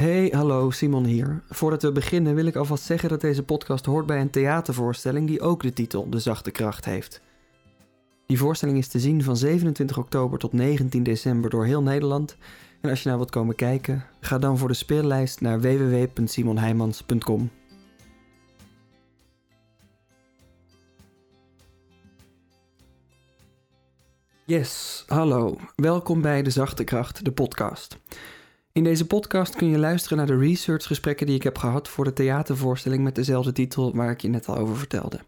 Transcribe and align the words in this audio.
Hey, 0.00 0.32
hallo, 0.34 0.70
Simon 0.70 1.04
hier. 1.04 1.42
Voordat 1.48 1.82
we 1.82 1.92
beginnen 1.92 2.34
wil 2.34 2.46
ik 2.46 2.56
alvast 2.56 2.84
zeggen 2.84 3.08
dat 3.08 3.20
deze 3.20 3.42
podcast 3.42 3.84
hoort 3.84 4.06
bij 4.06 4.20
een 4.20 4.30
theatervoorstelling 4.30 5.26
die 5.26 5.40
ook 5.40 5.62
de 5.62 5.72
titel 5.72 6.10
De 6.10 6.18
Zachte 6.18 6.50
Kracht 6.50 6.84
heeft. 6.84 7.20
Die 8.26 8.38
voorstelling 8.38 8.78
is 8.78 8.88
te 8.88 9.00
zien 9.00 9.22
van 9.22 9.36
27 9.36 9.98
oktober 9.98 10.38
tot 10.38 10.52
19 10.52 11.02
december 11.02 11.50
door 11.50 11.64
heel 11.64 11.82
Nederland. 11.82 12.36
En 12.80 12.90
als 12.90 12.98
je 13.02 13.06
nou 13.06 13.18
wilt 13.18 13.30
komen 13.30 13.54
kijken, 13.54 14.04
ga 14.20 14.38
dan 14.38 14.58
voor 14.58 14.68
de 14.68 14.74
speellijst 14.74 15.40
naar 15.40 15.60
www.simonheimans.com. 15.60 17.50
Yes, 24.44 25.04
hallo. 25.06 25.56
Welkom 25.76 26.20
bij 26.20 26.42
De 26.42 26.50
Zachte 26.50 26.84
Kracht, 26.84 27.24
de 27.24 27.32
podcast. 27.32 27.98
In 28.72 28.84
deze 28.84 29.06
podcast 29.06 29.56
kun 29.56 29.68
je 29.68 29.78
luisteren 29.78 30.18
naar 30.18 30.26
de 30.26 30.38
researchgesprekken 30.38 31.26
die 31.26 31.34
ik 31.34 31.42
heb 31.42 31.58
gehad 31.58 31.88
voor 31.88 32.04
de 32.04 32.12
theatervoorstelling 32.12 33.02
met 33.02 33.14
dezelfde 33.14 33.52
titel 33.52 33.94
waar 33.94 34.10
ik 34.10 34.20
je 34.20 34.28
net 34.28 34.48
al 34.48 34.56
over 34.56 34.76
vertelde. 34.76 35.20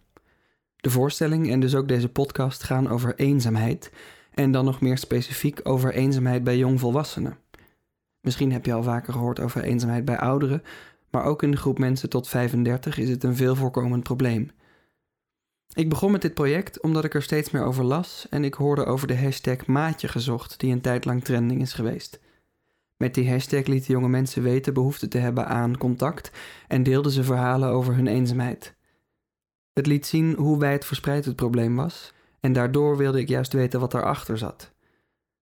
De 0.77 0.91
voorstelling 0.91 1.50
en 1.50 1.60
dus 1.60 1.74
ook 1.74 1.88
deze 1.88 2.09
podcast 2.09 2.62
gaan 2.62 2.88
over 2.88 3.14
eenzaamheid 3.14 3.92
en 4.34 4.50
dan 4.50 4.64
nog 4.64 4.80
meer 4.80 4.98
specifiek 4.98 5.60
over 5.62 5.95
eenzaamheid 5.95 6.45
bij 6.45 6.59
jongvolwassenen. 6.59 7.38
Misschien 8.20 8.52
heb 8.52 8.66
je 8.66 8.73
al 8.73 8.83
vaker 8.83 9.12
gehoord 9.12 9.41
over 9.41 9.62
eenzaamheid 9.62 10.05
bij 10.05 10.19
ouderen, 10.19 10.62
maar 11.11 11.24
ook 11.24 11.42
in 11.42 11.50
de 11.50 11.56
groep 11.56 11.78
mensen 11.78 12.09
tot 12.09 12.28
35 12.28 12.98
is 12.98 13.09
het 13.09 13.24
een 13.24 13.36
veel 13.36 13.55
voorkomend 13.55 14.02
probleem. 14.02 14.50
Ik 15.74 15.88
begon 15.88 16.12
met 16.12 16.22
dit 16.22 16.34
project 16.34 16.80
omdat 16.80 17.05
ik 17.05 17.14
er 17.14 17.22
steeds 17.22 17.50
meer 17.50 17.64
over 17.64 17.84
las 17.84 18.27
en 18.30 18.45
ik 18.45 18.55
hoorde 18.55 18.84
over 18.84 19.06
de 19.06 19.19
hashtag 19.19 19.66
maatje 19.66 20.09
gezocht 20.09 20.61
die 20.61 20.72
een 20.72 20.80
tijd 20.80 21.05
lang 21.05 21.24
trending 21.24 21.61
is 21.61 21.72
geweest. 21.72 22.20
Met 23.03 23.14
die 23.14 23.31
hashtag 23.31 23.67
lieten 23.67 23.92
jonge 23.92 24.08
mensen 24.08 24.42
weten 24.42 24.75
behoefte 24.75 25.08
te 25.08 25.19
hebben 25.19 25.47
aan 25.47 25.78
contact 25.78 26.31
en 26.69 26.83
deelden 26.83 27.12
ze 27.12 27.25
verhalen 27.25 27.69
over 27.69 27.95
hun 27.95 28.06
eenzaamheid. 28.06 28.75
Het 29.72 29.86
liet 29.86 30.06
zien 30.06 30.34
hoe 30.34 30.58
wijd 30.58 30.84
verspreid 30.84 31.25
het 31.25 31.36
probleem 31.36 31.77
was 31.77 32.12
en 32.41 32.53
daardoor 32.53 32.97
wilde 32.97 33.20
ik 33.20 33.28
juist 33.28 33.53
weten 33.53 33.80
wat 33.80 33.91
daarachter 33.91 34.39
zat. 34.39 34.73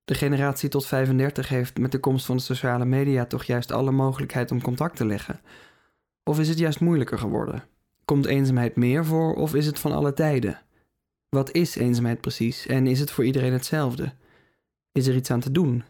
De 0.05 0.13
generatie 0.13 0.69
tot 0.69 0.85
35 0.85 1.49
heeft 1.49 1.77
met 1.77 1.91
de 1.91 1.99
komst 1.99 2.25
van 2.25 2.35
de 2.35 2.41
sociale 2.41 2.85
media 2.85 3.25
toch 3.25 3.43
juist 3.43 3.71
alle 3.71 3.91
mogelijkheid 3.91 4.51
om 4.51 4.61
contact 4.61 4.95
te 4.95 5.05
leggen. 5.05 5.39
Of 6.23 6.39
is 6.39 6.49
het 6.49 6.57
juist 6.59 6.79
moeilijker 6.79 7.17
geworden? 7.17 7.63
Komt 8.05 8.25
eenzaamheid 8.25 8.75
meer 8.75 9.05
voor 9.05 9.33
of 9.35 9.55
is 9.55 9.65
het 9.65 9.79
van 9.79 9.91
alle 9.91 10.13
tijden? 10.13 10.61
Wat 11.29 11.51
is 11.51 11.75
eenzaamheid 11.75 12.21
precies 12.21 12.67
en 12.67 12.87
is 12.87 12.99
het 12.99 13.11
voor 13.11 13.25
iedereen 13.25 13.53
hetzelfde? 13.53 14.13
Is 14.91 15.07
er 15.07 15.15
iets 15.15 15.31
aan 15.31 15.39
te 15.39 15.51
doen? 15.51 15.83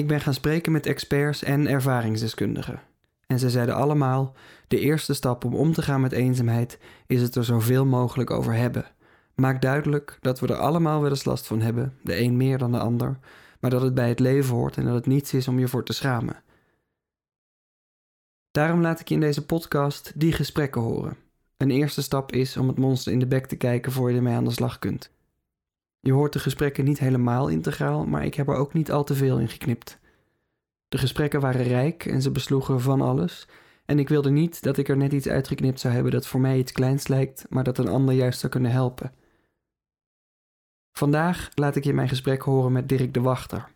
Ik 0.00 0.06
ben 0.06 0.20
gaan 0.20 0.34
spreken 0.34 0.72
met 0.72 0.86
experts 0.86 1.42
en 1.42 1.66
ervaringsdeskundigen. 1.66 2.80
En 3.26 3.38
ze 3.38 3.50
zeiden 3.50 3.74
allemaal: 3.74 4.34
de 4.68 4.78
eerste 4.78 5.14
stap 5.14 5.44
om 5.44 5.54
om 5.54 5.72
te 5.72 5.82
gaan 5.82 6.00
met 6.00 6.12
eenzaamheid 6.12 6.78
is 7.06 7.22
het 7.22 7.34
er 7.34 7.44
zoveel 7.44 7.86
mogelijk 7.86 8.30
over 8.30 8.54
hebben. 8.54 8.84
Maak 9.34 9.62
duidelijk 9.62 10.18
dat 10.20 10.40
we 10.40 10.46
er 10.46 10.56
allemaal 10.56 11.00
wel 11.00 11.10
eens 11.10 11.24
last 11.24 11.46
van 11.46 11.60
hebben, 11.60 11.94
de 12.02 12.20
een 12.20 12.36
meer 12.36 12.58
dan 12.58 12.72
de 12.72 12.78
ander, 12.78 13.18
maar 13.60 13.70
dat 13.70 13.82
het 13.82 13.94
bij 13.94 14.08
het 14.08 14.18
leven 14.18 14.54
hoort 14.54 14.76
en 14.76 14.84
dat 14.84 14.94
het 14.94 15.06
niets 15.06 15.34
is 15.34 15.48
om 15.48 15.58
je 15.58 15.68
voor 15.68 15.84
te 15.84 15.92
schamen. 15.92 16.42
Daarom 18.50 18.80
laat 18.80 19.00
ik 19.00 19.08
je 19.08 19.14
in 19.14 19.20
deze 19.20 19.46
podcast 19.46 20.12
die 20.14 20.32
gesprekken 20.32 20.80
horen. 20.80 21.16
Een 21.56 21.70
eerste 21.70 22.02
stap 22.02 22.32
is 22.32 22.56
om 22.56 22.68
het 22.68 22.78
monster 22.78 23.12
in 23.12 23.18
de 23.18 23.26
bek 23.26 23.46
te 23.46 23.56
kijken 23.56 23.92
voor 23.92 24.10
je 24.10 24.16
ermee 24.16 24.34
aan 24.34 24.44
de 24.44 24.50
slag 24.50 24.78
kunt. 24.78 25.10
Je 26.00 26.12
hoort 26.12 26.32
de 26.32 26.38
gesprekken 26.38 26.84
niet 26.84 26.98
helemaal 26.98 27.48
integraal, 27.48 28.06
maar 28.06 28.24
ik 28.24 28.34
heb 28.34 28.48
er 28.48 28.54
ook 28.54 28.72
niet 28.72 28.92
al 28.92 29.04
te 29.04 29.14
veel 29.14 29.38
in 29.38 29.48
geknipt. 29.48 29.98
De 30.88 30.98
gesprekken 30.98 31.40
waren 31.40 31.62
rijk 31.62 32.06
en 32.06 32.22
ze 32.22 32.30
besloegen 32.30 32.80
van 32.80 33.00
alles. 33.00 33.48
En 33.84 33.98
ik 33.98 34.08
wilde 34.08 34.30
niet 34.30 34.62
dat 34.62 34.76
ik 34.76 34.88
er 34.88 34.96
net 34.96 35.12
iets 35.12 35.28
uitgeknipt 35.28 35.80
zou 35.80 35.94
hebben 35.94 36.12
dat 36.12 36.26
voor 36.26 36.40
mij 36.40 36.58
iets 36.58 36.72
kleins 36.72 37.08
lijkt, 37.08 37.46
maar 37.48 37.64
dat 37.64 37.78
een 37.78 37.88
ander 37.88 38.14
juist 38.14 38.40
zou 38.40 38.52
kunnen 38.52 38.70
helpen. 38.70 39.12
Vandaag 40.92 41.48
laat 41.54 41.76
ik 41.76 41.84
je 41.84 41.92
mijn 41.92 42.08
gesprek 42.08 42.42
horen 42.42 42.72
met 42.72 42.88
Dirk 42.88 43.14
de 43.14 43.20
Wachter. 43.20 43.68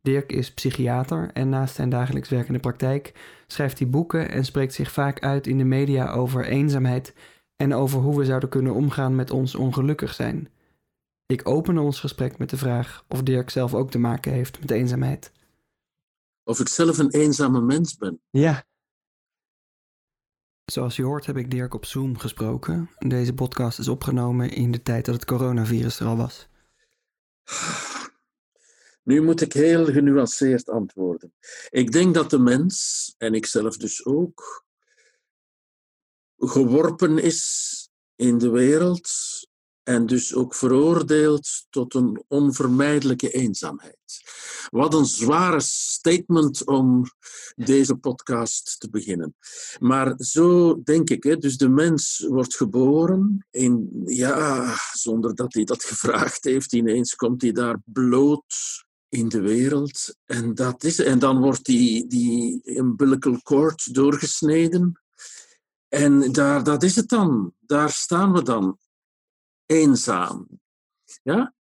Dirk 0.00 0.32
is 0.32 0.52
psychiater 0.52 1.30
en 1.32 1.48
naast 1.48 1.74
zijn 1.74 1.88
dagelijks 1.88 2.28
werkende 2.28 2.58
praktijk 2.58 3.12
schrijft 3.46 3.78
hij 3.78 3.88
boeken 3.88 4.30
en 4.30 4.44
spreekt 4.44 4.74
zich 4.74 4.92
vaak 4.92 5.20
uit 5.20 5.46
in 5.46 5.58
de 5.58 5.64
media 5.64 6.10
over 6.10 6.44
eenzaamheid 6.44 7.14
en 7.56 7.74
over 7.74 8.00
hoe 8.00 8.18
we 8.18 8.24
zouden 8.24 8.48
kunnen 8.48 8.74
omgaan 8.74 9.14
met 9.14 9.30
ons 9.30 9.54
ongelukkig 9.54 10.14
zijn. 10.14 10.48
Ik 11.26 11.48
open 11.48 11.78
ons 11.78 12.00
gesprek 12.00 12.38
met 12.38 12.50
de 12.50 12.56
vraag 12.56 13.04
of 13.08 13.22
Dirk 13.22 13.50
zelf 13.50 13.74
ook 13.74 13.90
te 13.90 13.98
maken 13.98 14.32
heeft 14.32 14.60
met 14.60 14.70
eenzaamheid. 14.70 15.32
Of 16.42 16.60
ik 16.60 16.68
zelf 16.68 16.98
een 16.98 17.10
eenzame 17.10 17.60
mens 17.60 17.96
ben. 17.96 18.20
Ja. 18.30 18.66
Zoals 20.64 20.96
je 20.96 21.02
hoort 21.02 21.26
heb 21.26 21.36
ik 21.36 21.50
Dirk 21.50 21.74
op 21.74 21.84
Zoom 21.84 22.18
gesproken. 22.18 22.90
Deze 22.98 23.34
podcast 23.34 23.78
is 23.78 23.88
opgenomen 23.88 24.50
in 24.50 24.70
de 24.70 24.82
tijd 24.82 25.04
dat 25.04 25.14
het 25.14 25.24
coronavirus 25.24 26.00
er 26.00 26.06
al 26.06 26.16
was. 26.16 26.48
Nu 29.02 29.22
moet 29.22 29.40
ik 29.40 29.52
heel 29.52 29.84
genuanceerd 29.84 30.68
antwoorden. 30.68 31.34
Ik 31.70 31.92
denk 31.92 32.14
dat 32.14 32.30
de 32.30 32.38
mens, 32.38 33.14
en 33.18 33.34
ik 33.34 33.46
zelf 33.46 33.76
dus 33.76 34.04
ook, 34.04 34.64
geworpen 36.36 37.18
is 37.18 37.88
in 38.16 38.38
de 38.38 38.50
wereld 38.50 39.10
en 39.84 40.06
dus 40.06 40.34
ook 40.34 40.54
veroordeeld 40.54 41.66
tot 41.70 41.94
een 41.94 42.24
onvermijdelijke 42.28 43.30
eenzaamheid. 43.30 43.98
Wat 44.70 44.94
een 44.94 45.04
zware 45.04 45.60
statement 45.60 46.66
om 46.66 47.04
deze 47.54 47.94
podcast 47.94 48.80
te 48.80 48.90
beginnen. 48.90 49.34
Maar 49.80 50.14
zo 50.16 50.80
denk 50.82 51.10
ik, 51.10 51.22
hè. 51.22 51.36
dus 51.36 51.56
de 51.56 51.68
mens 51.68 52.26
wordt 52.28 52.56
geboren 52.56 53.46
in, 53.50 54.02
ja, 54.04 54.74
zonder 54.92 55.34
dat 55.34 55.54
hij 55.54 55.64
dat 55.64 55.84
gevraagd 55.90 56.44
heeft, 56.44 56.72
ineens 56.72 57.14
komt 57.14 57.42
hij 57.42 57.52
daar 57.52 57.78
bloot 57.84 58.84
in 59.08 59.28
de 59.28 59.40
wereld. 59.40 60.16
En, 60.24 60.54
dat 60.54 60.84
is, 60.84 60.98
en 60.98 61.18
dan 61.18 61.40
wordt 61.40 61.64
die, 61.64 62.06
die 62.06 62.60
umbilical 62.64 63.40
cord 63.42 63.94
doorgesneden. 63.94 65.00
En 65.88 66.32
daar, 66.32 66.64
dat 66.64 66.82
is 66.82 66.96
het 66.96 67.08
dan. 67.08 67.52
Daar 67.60 67.90
staan 67.90 68.32
we 68.32 68.42
dan 68.42 68.78
eenzaam. 69.66 70.48
Ja? 71.22 71.54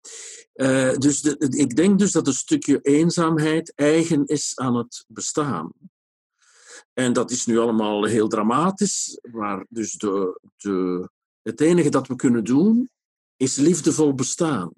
Uh, 0.53 0.93
dus 0.93 1.21
ik 1.37 1.75
denk 1.75 1.99
dus 1.99 2.11
dat 2.11 2.27
een 2.27 2.33
stukje 2.33 2.79
eenzaamheid 2.81 3.73
eigen 3.75 4.25
is 4.25 4.51
aan 4.55 4.75
het 4.75 5.05
bestaan. 5.07 5.71
En 6.93 7.13
dat 7.13 7.31
is 7.31 7.45
nu 7.45 7.57
allemaal 7.57 8.05
heel 8.05 8.27
dramatisch, 8.27 9.19
maar 9.31 9.65
dus 9.69 9.93
de, 9.93 10.39
de, 10.57 11.09
het 11.41 11.61
enige 11.61 11.89
dat 11.89 12.07
we 12.07 12.15
kunnen 12.15 12.43
doen 12.43 12.89
is 13.37 13.55
liefdevol 13.55 14.13
bestaan. 14.13 14.71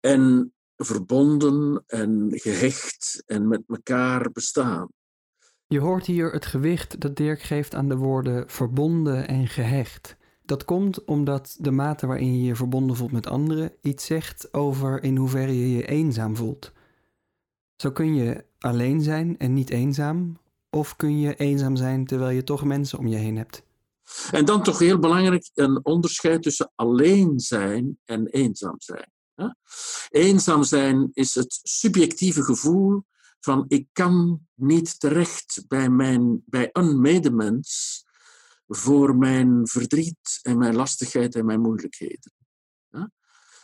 En 0.00 0.52
verbonden 0.76 1.84
en 1.86 2.30
gehecht 2.30 3.22
en 3.26 3.48
met 3.48 3.62
elkaar 3.66 4.30
bestaan. 4.32 4.88
Je 5.66 5.80
hoort 5.80 6.06
hier 6.06 6.32
het 6.32 6.46
gewicht 6.46 7.00
dat 7.00 7.16
Dirk 7.16 7.42
geeft 7.42 7.74
aan 7.74 7.88
de 7.88 7.96
woorden 7.96 8.50
verbonden 8.50 9.28
en 9.28 9.46
gehecht. 9.46 10.16
Dat 10.48 10.64
komt 10.64 11.04
omdat 11.04 11.56
de 11.58 11.70
mate 11.70 12.06
waarin 12.06 12.36
je 12.36 12.42
je 12.42 12.56
verbonden 12.56 12.96
voelt 12.96 13.12
met 13.12 13.26
anderen 13.26 13.72
iets 13.82 14.06
zegt 14.06 14.54
over 14.54 15.02
in 15.02 15.16
hoeverre 15.16 15.58
je 15.58 15.76
je 15.76 15.86
eenzaam 15.86 16.36
voelt. 16.36 16.72
Zo 17.76 17.90
kun 17.90 18.14
je 18.14 18.44
alleen 18.58 19.02
zijn 19.02 19.38
en 19.38 19.52
niet 19.52 19.70
eenzaam, 19.70 20.38
of 20.70 20.96
kun 20.96 21.18
je 21.18 21.34
eenzaam 21.34 21.76
zijn 21.76 22.06
terwijl 22.06 22.30
je 22.30 22.44
toch 22.44 22.64
mensen 22.64 22.98
om 22.98 23.06
je 23.06 23.16
heen 23.16 23.36
hebt. 23.36 23.62
En 24.30 24.44
dan 24.44 24.62
toch 24.62 24.78
heel 24.78 24.98
belangrijk 24.98 25.50
een 25.54 25.84
onderscheid 25.84 26.42
tussen 26.42 26.72
alleen 26.74 27.40
zijn 27.40 27.98
en 28.04 28.26
eenzaam 28.26 28.76
zijn. 28.78 29.10
Eenzaam 30.08 30.62
zijn 30.62 31.10
is 31.12 31.34
het 31.34 31.60
subjectieve 31.62 32.42
gevoel 32.42 33.02
van 33.40 33.64
ik 33.68 33.86
kan 33.92 34.40
niet 34.54 35.00
terecht 35.00 35.64
bij, 35.66 35.88
mijn, 35.88 36.42
bij 36.46 36.68
een 36.72 37.00
medemens 37.00 38.06
voor 38.68 39.16
mijn 39.16 39.66
verdriet 39.66 40.38
en 40.42 40.58
mijn 40.58 40.76
lastigheid 40.76 41.34
en 41.34 41.44
mijn 41.44 41.60
moeilijkheden. 41.60 42.32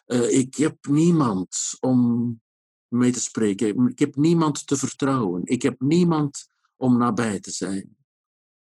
Uh, 0.06 0.30
ik 0.30 0.54
heb 0.54 0.86
niemand 0.86 1.76
om 1.80 2.40
mee 2.88 3.12
te 3.12 3.20
spreken. 3.20 3.88
Ik 3.88 3.98
heb 3.98 4.16
niemand 4.16 4.66
te 4.66 4.76
vertrouwen. 4.76 5.40
Ik 5.44 5.62
heb 5.62 5.80
niemand 5.80 6.46
om 6.76 6.98
nabij 6.98 7.40
te 7.40 7.50
zijn. 7.50 7.96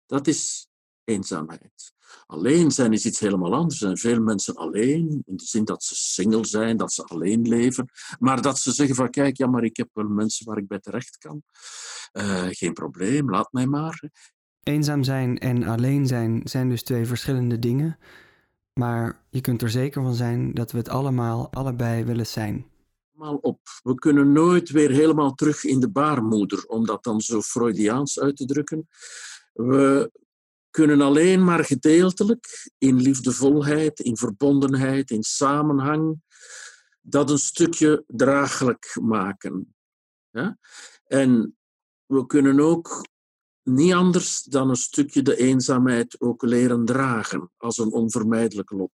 Dat 0.07 0.27
is 0.27 0.69
eenzaamheid. 1.05 1.93
Alleen 2.27 2.71
zijn 2.71 2.93
is 2.93 3.05
iets 3.05 3.21
helemaal 3.21 3.55
anders. 3.55 3.81
Er 3.81 3.87
zijn 3.87 4.15
veel 4.15 4.23
mensen 4.23 4.55
alleen, 4.55 5.23
in 5.27 5.37
de 5.37 5.45
zin 5.45 5.65
dat 5.65 5.83
ze 5.83 5.95
single 5.95 6.47
zijn, 6.47 6.77
dat 6.77 6.93
ze 6.93 7.05
alleen 7.05 7.49
leven. 7.49 7.89
Maar 8.19 8.43
dat 8.43 8.59
ze 8.59 8.73
zeggen 8.73 8.97
van, 8.97 9.11
kijk, 9.11 9.37
ja, 9.37 9.47
maar 9.47 9.65
ik 9.65 9.77
heb 9.77 9.89
wel 9.93 10.09
mensen 10.09 10.47
waar 10.47 10.59
ik 10.59 10.67
bij 10.67 10.81
terecht 10.81 11.17
kan. 11.19 11.43
Uh, 12.13 12.47
geen 12.51 12.73
probleem, 12.73 13.31
laat 13.31 13.53
mij 13.53 13.67
maar. 13.67 14.11
Eenzaam 14.65 15.03
zijn 15.03 15.39
en 15.39 15.63
alleen 15.63 16.07
zijn 16.07 16.41
zijn 16.45 16.69
dus 16.69 16.83
twee 16.83 17.07
verschillende 17.07 17.59
dingen. 17.59 17.99
Maar 18.73 19.21
je 19.31 19.41
kunt 19.41 19.63
er 19.63 19.71
zeker 19.71 20.03
van 20.03 20.15
zijn 20.15 20.55
dat 20.55 20.73
we 20.73 20.79
het 20.79 20.89
allemaal 20.89 21.53
allebei 21.53 22.05
willen 22.05 22.27
zijn. 22.27 22.67
op. 23.41 23.61
We 23.83 23.95
kunnen 23.95 24.33
nooit 24.33 24.71
weer 24.71 24.91
helemaal 24.91 25.35
terug 25.35 25.65
in 25.65 25.81
de 25.81 25.91
baarmoeder, 25.91 26.67
om 26.67 26.87
dat 26.87 27.05
dan 27.05 27.21
zo 27.21 27.41
Freudiaans 27.41 28.21
uit 28.21 28.37
te 28.37 28.47
drukken. 28.47 28.89
We 29.53 30.11
kunnen 30.71 31.01
alleen 31.01 31.45
maar 31.45 31.65
gedeeltelijk 31.65 32.71
in 32.79 32.97
liefdevolheid, 32.97 34.01
in 34.01 34.17
verbondenheid, 34.17 35.11
in 35.11 35.23
samenhang, 35.23 36.23
dat 37.01 37.31
een 37.31 37.39
stukje 37.39 38.05
draaglijk 38.07 38.99
maken. 39.03 39.75
Ja? 40.31 40.59
En 41.07 41.57
we 42.07 42.27
kunnen 42.27 42.61
ook 42.61 43.07
niet 43.65 43.93
anders 43.93 44.43
dan 44.43 44.69
een 44.69 44.77
stukje 44.77 45.23
de 45.23 45.37
eenzaamheid 45.37 46.21
ook 46.21 46.43
leren 46.43 46.85
dragen 46.85 47.51
als 47.57 47.79
een 47.79 47.93
onvermijdelijk 47.93 48.71
lot. 48.71 48.91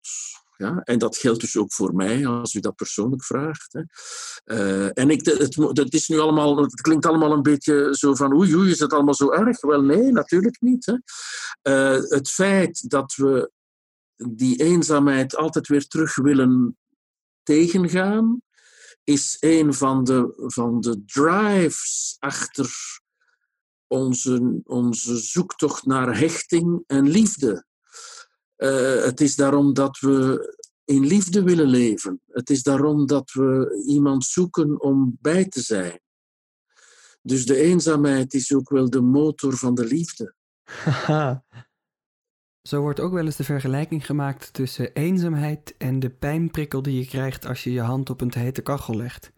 Ja? 0.57 0.81
En 0.83 0.99
dat 0.99 1.17
geldt 1.17 1.41
dus 1.41 1.57
ook 1.57 1.73
voor 1.73 1.95
mij, 1.95 2.27
als 2.27 2.53
u 2.53 2.59
dat 2.59 2.75
persoonlijk 2.75 3.23
vraagt. 3.23 3.73
Hè. 3.73 3.81
Uh, 4.45 4.89
en 4.93 5.09
ik, 5.09 5.25
het, 5.73 5.93
is 5.93 6.07
nu 6.07 6.19
allemaal, 6.19 6.57
het 6.57 6.81
klinkt 6.81 7.05
allemaal 7.05 7.31
een 7.31 7.41
beetje 7.41 7.87
zo 7.91 8.15
van 8.15 8.33
oei, 8.33 8.55
oei, 8.55 8.71
is 8.71 8.79
het 8.79 8.93
allemaal 8.93 9.13
zo 9.13 9.31
erg? 9.31 9.61
Wel, 9.61 9.81
nee, 9.81 10.11
natuurlijk 10.11 10.61
niet. 10.61 10.85
Hè. 10.85 10.95
Uh, 11.95 12.09
het 12.09 12.29
feit 12.29 12.89
dat 12.89 13.15
we 13.15 13.51
die 14.15 14.63
eenzaamheid 14.63 15.35
altijd 15.35 15.67
weer 15.67 15.87
terug 15.87 16.15
willen 16.15 16.77
tegengaan, 17.43 18.41
is 19.03 19.37
een 19.39 19.73
van 19.73 20.03
de, 20.03 20.33
van 20.37 20.81
de 20.81 21.03
drives 21.05 22.15
achter 22.19 22.69
onze, 23.87 24.61
onze 24.63 25.17
zoektocht 25.17 25.85
naar 25.85 26.17
hechting 26.17 26.83
en 26.87 27.09
liefde. 27.09 27.65
Uh, 28.57 29.03
het 29.03 29.21
is 29.21 29.35
daarom 29.35 29.73
dat 29.73 29.99
we 29.99 30.55
in 30.85 31.05
liefde 31.05 31.43
willen 31.43 31.67
leven. 31.67 32.21
Het 32.27 32.49
is 32.49 32.63
daarom 32.63 33.05
dat 33.05 33.31
we 33.31 33.83
iemand 33.87 34.25
zoeken 34.25 34.81
om 34.81 35.17
bij 35.21 35.45
te 35.45 35.61
zijn. 35.61 35.99
Dus 37.21 37.45
de 37.45 37.55
eenzaamheid 37.55 38.33
is 38.33 38.53
ook 38.53 38.69
wel 38.69 38.89
de 38.89 39.01
motor 39.01 39.57
van 39.57 39.75
de 39.75 39.85
liefde. 39.85 40.33
Zo 42.61 42.81
wordt 42.81 42.99
ook 42.99 43.13
wel 43.13 43.25
eens 43.25 43.35
de 43.35 43.43
vergelijking 43.43 44.05
gemaakt 44.05 44.53
tussen 44.53 44.93
eenzaamheid 44.93 45.75
en 45.77 45.99
de 45.99 46.09
pijnprikkel 46.09 46.81
die 46.81 46.99
je 46.99 47.05
krijgt 47.05 47.45
als 47.45 47.63
je 47.63 47.71
je 47.71 47.81
hand 47.81 48.09
op 48.09 48.21
een 48.21 48.33
hete 48.33 48.61
kachel 48.61 48.95
legt. 48.95 49.31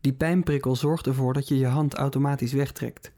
Die 0.00 0.12
pijnprikkel 0.12 0.76
zorgt 0.76 1.06
ervoor 1.06 1.32
dat 1.32 1.48
je 1.48 1.58
je 1.58 1.66
hand 1.66 1.94
automatisch 1.94 2.52
wegtrekt. 2.52 3.12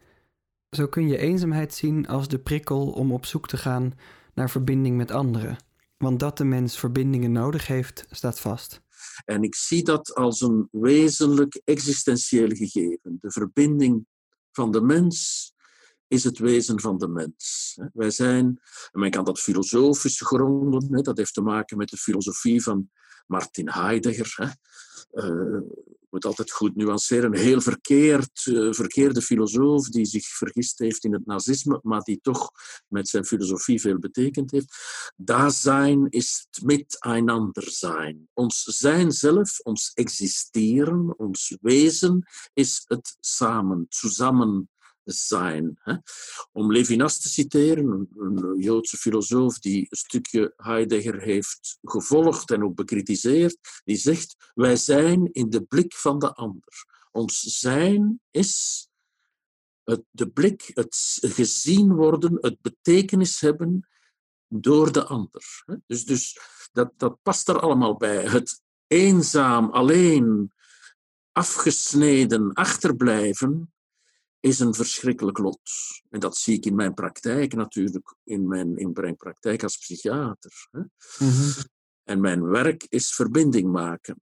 Zo 0.76 0.86
kun 0.86 1.08
je 1.08 1.18
eenzaamheid 1.18 1.74
zien 1.74 2.08
als 2.08 2.28
de 2.28 2.38
prikkel 2.38 2.90
om 2.90 3.12
op 3.12 3.26
zoek 3.26 3.48
te 3.48 3.56
gaan 3.56 3.94
naar 4.34 4.50
verbinding 4.50 4.96
met 4.96 5.10
anderen. 5.10 5.56
Want 5.96 6.20
dat 6.20 6.36
de 6.36 6.44
mens 6.44 6.78
verbindingen 6.78 7.32
nodig 7.32 7.66
heeft, 7.66 8.06
staat 8.10 8.40
vast. 8.40 8.82
En 9.24 9.42
ik 9.42 9.54
zie 9.54 9.84
dat 9.84 10.14
als 10.14 10.40
een 10.40 10.68
wezenlijk 10.70 11.60
existentieel 11.64 12.48
gegeven. 12.48 13.18
De 13.20 13.30
verbinding 13.30 14.06
van 14.52 14.70
de 14.70 14.80
mens 14.80 15.52
is 16.08 16.24
het 16.24 16.38
wezen 16.38 16.80
van 16.80 16.98
de 16.98 17.08
mens. 17.08 17.78
Wij 17.92 18.10
zijn, 18.10 18.60
en 18.90 19.00
men 19.00 19.10
kan 19.10 19.24
dat 19.24 19.40
filosofisch 19.40 20.20
gronden, 20.20 21.02
dat 21.02 21.16
heeft 21.16 21.34
te 21.34 21.42
maken 21.42 21.76
met 21.76 21.88
de 21.88 21.96
filosofie 21.96 22.62
van 22.62 22.90
Martin 23.26 23.68
Heidegger. 23.68 24.56
Moet 26.12 26.24
altijd 26.24 26.50
goed 26.50 26.76
nuanceren. 26.76 27.32
Een 27.34 27.40
heel 27.40 27.60
verkeerd, 27.60 28.46
uh, 28.46 28.72
verkeerde 28.72 29.22
filosoof 29.22 29.88
die 29.88 30.04
zich 30.04 30.26
vergist 30.26 30.78
heeft 30.78 31.04
in 31.04 31.12
het 31.12 31.26
nazisme, 31.26 31.80
maar 31.82 32.00
die 32.00 32.20
toch 32.20 32.50
met 32.88 33.08
zijn 33.08 33.24
filosofie 33.24 33.80
veel 33.80 33.98
betekend 33.98 34.50
heeft. 34.50 34.74
zijn 35.48 36.06
is 36.10 36.46
het 36.50 36.64
miteinander 36.64 37.70
zijn. 37.70 38.28
Ons 38.32 38.62
zijn 38.62 39.12
zelf, 39.12 39.60
ons 39.60 39.90
existeren, 39.94 41.18
ons 41.18 41.56
wezen 41.60 42.26
is 42.52 42.82
het 42.84 43.16
samen, 43.20 43.86
samen 43.88 44.68
zijn. 45.04 45.78
Hè? 45.82 45.94
Om 46.52 46.72
Levinas 46.72 47.20
te 47.20 47.28
citeren, 47.28 48.08
een, 48.16 48.54
Joodse 48.58 48.96
filosoof 48.96 49.58
die 49.58 49.80
een 49.80 49.96
stukje 49.96 50.52
Heidegger 50.56 51.20
heeft 51.20 51.78
gevolgd 51.82 52.50
en 52.50 52.64
ook 52.64 52.74
bekritiseerd, 52.74 53.58
die 53.84 53.96
zegt: 53.96 54.50
Wij 54.54 54.76
zijn 54.76 55.32
in 55.32 55.50
de 55.50 55.62
blik 55.62 55.94
van 55.94 56.18
de 56.18 56.34
ander. 56.34 56.86
Ons 57.10 57.40
zijn 57.40 58.20
is 58.30 58.86
het, 59.84 60.02
de 60.10 60.30
blik, 60.30 60.70
het 60.74 61.18
gezien 61.20 61.94
worden, 61.94 62.38
het 62.40 62.60
betekenis 62.60 63.40
hebben 63.40 63.88
door 64.48 64.92
de 64.92 65.04
ander. 65.04 65.64
Dus, 65.86 66.04
dus 66.04 66.38
dat, 66.72 66.92
dat 66.96 67.18
past 67.22 67.48
er 67.48 67.60
allemaal 67.60 67.96
bij. 67.96 68.24
Het 68.26 68.62
eenzaam, 68.86 69.70
alleen, 69.70 70.52
afgesneden 71.32 72.52
achterblijven 72.52 73.72
is 74.42 74.58
een 74.58 74.74
verschrikkelijk 74.74 75.38
lot. 75.38 75.70
En 76.10 76.20
dat 76.20 76.36
zie 76.36 76.56
ik 76.56 76.66
in 76.66 76.74
mijn 76.74 76.94
praktijk 76.94 77.54
natuurlijk, 77.54 78.14
in 78.24 78.48
mijn, 78.48 78.76
in 78.76 78.90
mijn 78.94 79.16
praktijk 79.16 79.62
als 79.62 79.76
psychiater. 79.76 80.68
Hè. 80.70 80.80
Mm-hmm. 81.18 81.52
En 82.02 82.20
mijn 82.20 82.44
werk 82.44 82.86
is 82.88 83.14
verbinding 83.14 83.72
maken. 83.72 84.18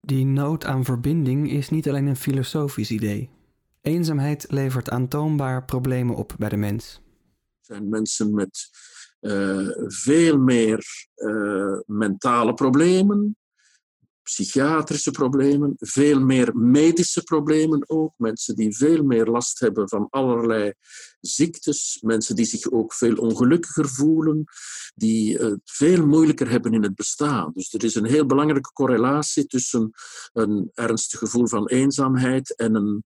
Die 0.00 0.24
nood 0.24 0.64
aan 0.64 0.84
verbinding 0.84 1.50
is 1.50 1.68
niet 1.68 1.88
alleen 1.88 2.06
een 2.06 2.16
filosofisch 2.16 2.90
idee. 2.90 3.30
Eenzaamheid 3.80 4.50
levert 4.50 4.90
aantoonbaar 4.90 5.64
problemen 5.64 6.16
op 6.16 6.34
bij 6.38 6.48
de 6.48 6.56
mens. 6.56 6.94
Er 6.94 7.74
zijn 7.74 7.88
mensen 7.88 8.34
met 8.34 8.70
uh, 9.20 9.68
veel 9.86 10.38
meer 10.38 11.08
uh, 11.16 11.78
mentale 11.86 12.54
problemen, 12.54 13.36
psychiatrische 14.30 15.10
problemen, 15.10 15.74
veel 15.78 16.20
meer 16.20 16.56
medische 16.56 17.22
problemen 17.22 17.88
ook. 17.88 18.12
Mensen 18.16 18.56
die 18.56 18.76
veel 18.76 19.02
meer 19.02 19.26
last 19.26 19.60
hebben 19.60 19.88
van 19.88 20.06
allerlei 20.10 20.72
ziektes, 21.20 21.98
mensen 22.00 22.36
die 22.36 22.44
zich 22.44 22.70
ook 22.70 22.94
veel 22.94 23.16
ongelukkiger 23.16 23.88
voelen, 23.88 24.44
die 24.94 25.36
het 25.38 25.60
veel 25.64 26.06
moeilijker 26.06 26.50
hebben 26.50 26.72
in 26.72 26.82
het 26.82 26.94
bestaan. 26.94 27.50
Dus 27.54 27.72
er 27.72 27.84
is 27.84 27.94
een 27.94 28.06
heel 28.06 28.26
belangrijke 28.26 28.72
correlatie 28.72 29.46
tussen 29.46 29.90
een 30.32 30.70
ernstig 30.74 31.18
gevoel 31.18 31.46
van 31.46 31.68
eenzaamheid 31.68 32.56
en 32.56 32.74
een, 32.74 33.04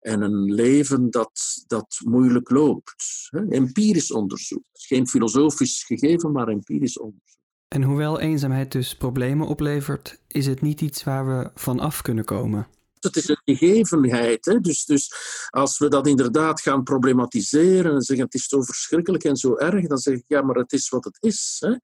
en 0.00 0.22
een 0.22 0.54
leven 0.54 1.10
dat, 1.10 1.64
dat 1.66 2.00
moeilijk 2.04 2.50
loopt. 2.50 3.28
Empirisch 3.48 4.12
onderzoek. 4.12 4.64
Geen 4.72 5.08
filosofisch 5.08 5.84
gegeven, 5.84 6.32
maar 6.32 6.48
empirisch 6.48 6.98
onderzoek. 6.98 7.35
En 7.68 7.82
hoewel 7.82 8.20
eenzaamheid 8.20 8.72
dus 8.72 8.96
problemen 8.96 9.46
oplevert, 9.46 10.20
is 10.26 10.46
het 10.46 10.60
niet 10.60 10.80
iets 10.80 11.04
waar 11.04 11.26
we 11.26 11.50
van 11.54 11.80
af 11.80 12.02
kunnen 12.02 12.24
komen. 12.24 12.66
Het 13.00 13.16
is 13.16 13.28
een 13.28 13.42
gegevenheid. 13.44 14.44
Hè? 14.44 14.60
Dus, 14.60 14.84
dus 14.84 15.12
als 15.50 15.78
we 15.78 15.88
dat 15.88 16.06
inderdaad 16.06 16.60
gaan 16.60 16.82
problematiseren 16.82 17.94
en 17.94 18.02
zeggen 18.02 18.24
het 18.24 18.34
is 18.34 18.48
zo 18.48 18.62
verschrikkelijk 18.62 19.24
en 19.24 19.36
zo 19.36 19.56
erg, 19.56 19.86
dan 19.86 19.98
zeg 19.98 20.14
ik 20.14 20.24
ja, 20.26 20.42
maar 20.42 20.56
het 20.56 20.72
is 20.72 20.88
wat 20.88 21.04
het 21.04 21.16
is. 21.20 21.56
Hè? 21.60 21.74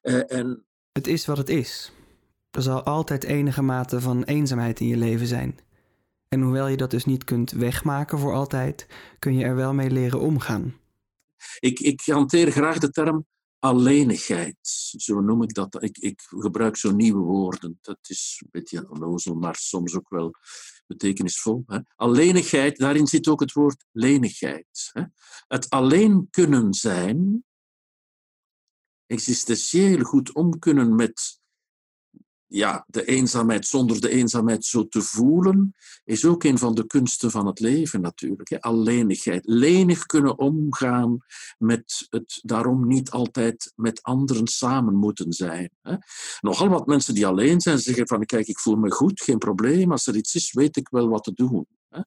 Eh, 0.00 0.38
en... 0.38 0.64
Het 0.92 1.06
is 1.06 1.26
wat 1.26 1.36
het 1.36 1.48
is. 1.48 1.92
Er 2.50 2.62
zal 2.62 2.82
altijd 2.82 3.24
enige 3.24 3.62
mate 3.62 4.00
van 4.00 4.22
eenzaamheid 4.22 4.80
in 4.80 4.86
je 4.86 4.96
leven 4.96 5.26
zijn. 5.26 5.58
En 6.28 6.40
hoewel 6.40 6.66
je 6.66 6.76
dat 6.76 6.90
dus 6.90 7.04
niet 7.04 7.24
kunt 7.24 7.50
wegmaken 7.50 8.18
voor 8.18 8.32
altijd, 8.32 8.86
kun 9.18 9.34
je 9.34 9.44
er 9.44 9.54
wel 9.54 9.74
mee 9.74 9.90
leren 9.90 10.20
omgaan. 10.20 10.74
Ik, 11.58 11.80
ik 11.80 12.02
hanteer 12.04 12.50
graag 12.50 12.78
de 12.78 12.90
term 12.90 13.26
alleenigheid, 13.64 14.56
zo 14.96 15.20
noem 15.20 15.42
ik 15.42 15.54
dat. 15.54 15.82
Ik, 15.82 15.98
ik 15.98 16.22
gebruik 16.28 16.76
zo 16.76 16.90
nieuwe 16.90 17.22
woorden. 17.22 17.78
Dat 17.80 17.98
is 18.02 18.40
een 18.42 18.48
beetje 18.50 18.90
onnozel, 18.90 19.34
maar 19.34 19.56
soms 19.56 19.94
ook 19.94 20.08
wel 20.08 20.34
betekenisvol. 20.86 21.62
Hè. 21.66 21.78
Alleenigheid, 21.94 22.78
daarin 22.78 23.06
zit 23.06 23.28
ook 23.28 23.40
het 23.40 23.52
woord 23.52 23.84
lenigheid. 23.92 24.90
Hè. 24.92 25.02
Het 25.46 25.70
alleen 25.70 26.28
kunnen 26.30 26.74
zijn, 26.74 27.44
existentieel 29.06 30.04
goed 30.04 30.32
om 30.32 30.58
kunnen 30.58 30.94
met 30.94 31.40
ja, 32.54 32.84
de 32.88 33.04
eenzaamheid 33.04 33.66
zonder 33.66 34.00
de 34.00 34.10
eenzaamheid 34.10 34.64
zo 34.64 34.88
te 34.88 35.02
voelen, 35.02 35.74
is 36.04 36.24
ook 36.24 36.44
een 36.44 36.58
van 36.58 36.74
de 36.74 36.86
kunsten 36.86 37.30
van 37.30 37.46
het 37.46 37.60
leven 37.60 38.00
natuurlijk. 38.00 38.56
Alleenigheid. 38.60 39.46
Lenig 39.46 40.06
kunnen 40.06 40.38
omgaan 40.38 41.18
met 41.58 42.06
het 42.10 42.40
daarom 42.42 42.86
niet 42.86 43.10
altijd 43.10 43.72
met 43.76 44.02
anderen 44.02 44.46
samen 44.46 44.94
moeten 44.94 45.32
zijn. 45.32 45.70
Hè. 45.82 45.96
Nogal 46.40 46.68
wat 46.68 46.86
mensen 46.86 47.14
die 47.14 47.26
alleen 47.26 47.60
zijn 47.60 47.78
zeggen 47.78 48.06
van 48.06 48.24
kijk, 48.24 48.46
ik 48.46 48.58
voel 48.58 48.76
me 48.76 48.90
goed, 48.90 49.22
geen 49.22 49.38
probleem. 49.38 49.90
Als 49.90 50.06
er 50.06 50.16
iets 50.16 50.34
is, 50.34 50.52
weet 50.52 50.76
ik 50.76 50.88
wel 50.88 51.08
wat 51.08 51.24
te 51.24 51.32
doen. 51.34 51.66
Hè. 51.88 52.00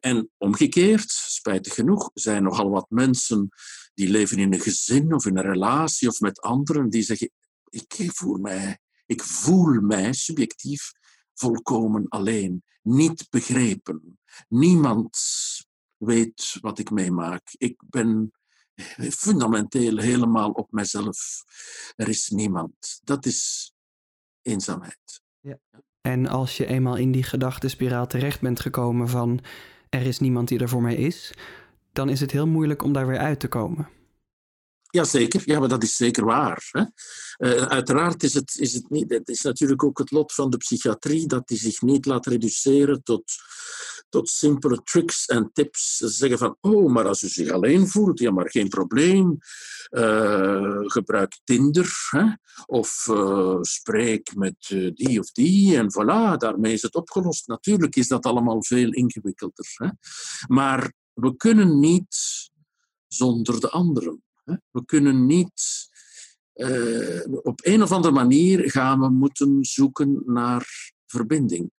En 0.00 0.30
omgekeerd, 0.38 1.10
spijtig 1.10 1.74
genoeg, 1.74 2.10
zijn 2.14 2.42
nogal 2.42 2.70
wat 2.70 2.86
mensen 2.88 3.48
die 3.94 4.08
leven 4.08 4.38
in 4.38 4.52
een 4.52 4.60
gezin 4.60 5.14
of 5.14 5.26
in 5.26 5.36
een 5.36 5.50
relatie 5.50 6.08
of 6.08 6.20
met 6.20 6.40
anderen, 6.40 6.90
die 6.90 7.02
zeggen 7.02 7.30
ik 7.70 8.10
voel 8.12 8.36
mij 8.36 8.78
ik 9.08 9.22
voel 9.22 9.80
mij 9.80 10.12
subjectief 10.12 10.92
volkomen 11.34 12.08
alleen, 12.08 12.62
niet 12.82 13.26
begrepen. 13.30 14.18
Niemand 14.48 15.18
weet 15.96 16.58
wat 16.60 16.78
ik 16.78 16.90
meemaak. 16.90 17.42
Ik 17.56 17.82
ben 17.86 18.32
fundamenteel 19.10 19.96
helemaal 19.96 20.50
op 20.50 20.72
mezelf. 20.72 21.44
Er 21.96 22.08
is 22.08 22.28
niemand. 22.28 23.00
Dat 23.04 23.26
is 23.26 23.72
eenzaamheid. 24.42 25.22
Ja. 25.40 25.58
En 26.00 26.26
als 26.26 26.56
je 26.56 26.66
eenmaal 26.66 26.96
in 26.96 27.12
die 27.12 27.22
gedachtenspiraal 27.22 28.06
terecht 28.06 28.40
bent 28.40 28.60
gekomen 28.60 29.08
van 29.08 29.40
er 29.88 30.06
is 30.06 30.18
niemand 30.18 30.48
die 30.48 30.58
er 30.58 30.68
voor 30.68 30.82
mij 30.82 30.96
is, 30.96 31.34
dan 31.92 32.08
is 32.08 32.20
het 32.20 32.30
heel 32.30 32.46
moeilijk 32.46 32.82
om 32.82 32.92
daar 32.92 33.06
weer 33.06 33.18
uit 33.18 33.40
te 33.40 33.48
komen. 33.48 33.88
Jazeker, 34.90 35.42
ja, 35.44 35.58
maar 35.58 35.68
dat 35.68 35.82
is 35.82 35.96
zeker 35.96 36.24
waar. 36.24 36.68
Hè? 36.70 36.84
Uh, 37.38 37.62
uiteraard 37.62 38.22
is 38.22 38.34
het, 38.34 38.56
is 38.56 38.74
het 38.74 38.90
niet. 38.90 39.20
Is 39.24 39.42
natuurlijk 39.42 39.84
ook 39.84 39.98
het 39.98 40.10
lot 40.10 40.32
van 40.32 40.50
de 40.50 40.56
psychiatrie 40.56 41.26
dat 41.26 41.48
die 41.48 41.58
zich 41.58 41.80
niet 41.80 42.06
laat 42.06 42.26
reduceren 42.26 43.02
tot, 43.02 43.22
tot 44.08 44.28
simpele 44.28 44.82
tricks 44.82 45.26
en 45.26 45.50
tips. 45.52 45.96
Ze 45.96 46.08
zeggen 46.08 46.38
van, 46.38 46.56
oh, 46.60 46.92
maar 46.92 47.06
als 47.06 47.22
u 47.22 47.28
zich 47.28 47.50
alleen 47.50 47.88
voelt, 47.88 48.18
ja, 48.18 48.30
maar 48.30 48.50
geen 48.50 48.68
probleem. 48.68 49.38
Uh, 49.90 50.80
gebruik 50.80 51.38
Tinder 51.44 52.08
hè? 52.10 52.24
of 52.66 53.06
uh, 53.10 53.58
spreek 53.60 54.34
met 54.34 54.56
die 54.94 55.18
of 55.18 55.30
die 55.30 55.76
en 55.76 55.92
voilà, 55.92 56.36
daarmee 56.36 56.72
is 56.72 56.82
het 56.82 56.94
opgelost. 56.94 57.46
Natuurlijk 57.46 57.96
is 57.96 58.08
dat 58.08 58.26
allemaal 58.26 58.64
veel 58.64 58.92
ingewikkelder. 58.92 59.66
Hè? 59.74 59.88
Maar 60.46 60.92
we 61.12 61.36
kunnen 61.36 61.78
niet 61.78 62.16
zonder 63.06 63.60
de 63.60 63.70
anderen. 63.70 64.22
We 64.70 64.84
kunnen 64.84 65.26
niet. 65.26 65.88
Uh, 66.54 67.20
op 67.42 67.60
een 67.62 67.82
of 67.82 67.92
andere 67.92 68.14
manier 68.14 68.70
gaan 68.70 69.00
we 69.00 69.08
moeten 69.08 69.64
zoeken 69.64 70.22
naar 70.26 70.92
verbinding. 71.06 71.70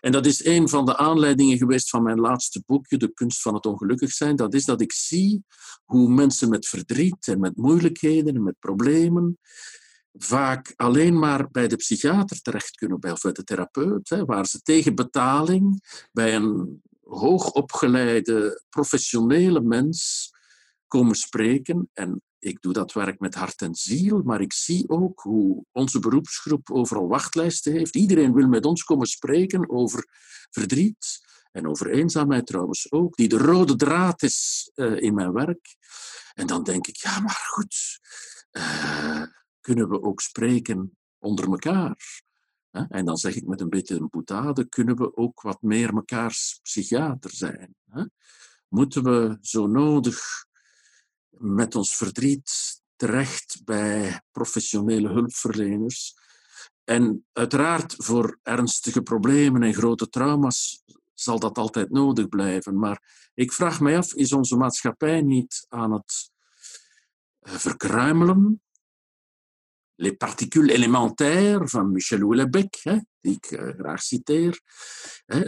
En 0.00 0.12
dat 0.12 0.26
is 0.26 0.44
een 0.44 0.68
van 0.68 0.84
de 0.84 0.96
aanleidingen 0.96 1.58
geweest 1.58 1.90
van 1.90 2.02
mijn 2.02 2.20
laatste 2.20 2.62
boekje, 2.66 2.96
De 2.96 3.12
kunst 3.12 3.42
van 3.42 3.54
het 3.54 3.66
ongelukkig 3.66 4.10
zijn. 4.12 4.36
Dat 4.36 4.54
is 4.54 4.64
dat 4.64 4.80
ik 4.80 4.92
zie 4.92 5.44
hoe 5.84 6.08
mensen 6.08 6.48
met 6.48 6.66
verdriet 6.66 7.28
en 7.28 7.40
met 7.40 7.56
moeilijkheden 7.56 8.34
en 8.34 8.42
met 8.42 8.58
problemen 8.58 9.38
vaak 10.18 10.72
alleen 10.76 11.18
maar 11.18 11.50
bij 11.50 11.68
de 11.68 11.76
psychiater 11.76 12.40
terecht 12.40 12.76
kunnen, 12.76 12.96
of 13.02 13.20
bij 13.20 13.32
de 13.32 13.44
therapeut, 13.44 14.08
waar 14.26 14.46
ze 14.46 14.62
tegen 14.62 14.94
betaling 14.94 15.82
bij 16.12 16.34
een 16.34 16.82
hoogopgeleide 17.02 18.62
professionele 18.68 19.60
mens 19.60 20.30
komen 20.94 21.14
spreken. 21.14 21.90
En 21.92 22.22
ik 22.38 22.60
doe 22.60 22.72
dat 22.72 22.92
werk 22.92 23.18
met 23.20 23.34
hart 23.34 23.62
en 23.62 23.74
ziel, 23.74 24.22
maar 24.22 24.40
ik 24.40 24.52
zie 24.52 24.88
ook 24.88 25.20
hoe 25.20 25.64
onze 25.72 25.98
beroepsgroep 25.98 26.70
overal 26.70 27.08
wachtlijsten 27.08 27.72
heeft. 27.72 27.96
Iedereen 27.96 28.32
wil 28.32 28.48
met 28.48 28.64
ons 28.64 28.84
komen 28.84 29.06
spreken 29.06 29.70
over 29.70 30.08
verdriet 30.50 31.20
en 31.52 31.68
over 31.68 31.90
eenzaamheid 31.90 32.46
trouwens 32.46 32.92
ook, 32.92 33.16
die 33.16 33.28
de 33.28 33.38
rode 33.38 33.76
draad 33.76 34.22
is 34.22 34.70
uh, 34.74 35.00
in 35.00 35.14
mijn 35.14 35.32
werk. 35.32 35.76
En 36.34 36.46
dan 36.46 36.62
denk 36.62 36.86
ik, 36.86 36.96
ja, 36.96 37.20
maar 37.20 37.44
goed, 37.48 37.76
uh, 38.52 39.22
kunnen 39.60 39.88
we 39.88 40.02
ook 40.02 40.20
spreken 40.20 40.98
onder 41.18 41.44
elkaar? 41.44 42.22
En 42.70 43.04
dan 43.04 43.16
zeg 43.16 43.34
ik 43.34 43.46
met 43.46 43.60
een 43.60 43.68
beetje 43.68 43.94
een 43.94 44.08
boetade, 44.10 44.68
kunnen 44.68 44.96
we 44.96 45.16
ook 45.16 45.42
wat 45.42 45.62
meer 45.62 45.94
mekaars 45.94 46.58
psychiater 46.62 47.30
zijn? 47.30 47.74
Moeten 48.68 49.02
we 49.04 49.38
zo 49.40 49.66
nodig 49.66 50.46
met 51.38 51.74
ons 51.74 51.96
verdriet 51.96 52.82
terecht 52.96 53.60
bij 53.64 54.20
professionele 54.32 55.08
hulpverleners. 55.08 56.14
En 56.84 57.26
uiteraard 57.32 57.94
voor 57.96 58.38
ernstige 58.42 59.02
problemen 59.02 59.62
en 59.62 59.74
grote 59.74 60.08
trauma's 60.08 60.82
zal 61.14 61.38
dat 61.38 61.58
altijd 61.58 61.90
nodig 61.90 62.28
blijven. 62.28 62.78
Maar 62.78 63.30
ik 63.34 63.52
vraag 63.52 63.80
mij 63.80 63.96
af, 63.96 64.14
is 64.14 64.32
onze 64.32 64.56
maatschappij 64.56 65.22
niet 65.22 65.66
aan 65.68 65.92
het 65.92 66.30
eh, 67.38 67.54
verkruimelen? 67.54 68.62
Les 69.96 70.16
particules 70.16 70.74
élémentaires 70.74 71.70
van 71.70 71.92
Michel 71.92 72.18
Houellebecq, 72.18 73.00
die 73.20 73.34
ik 73.34 73.44
eh, 73.44 73.68
graag 73.78 74.02
citeer, 74.02 74.60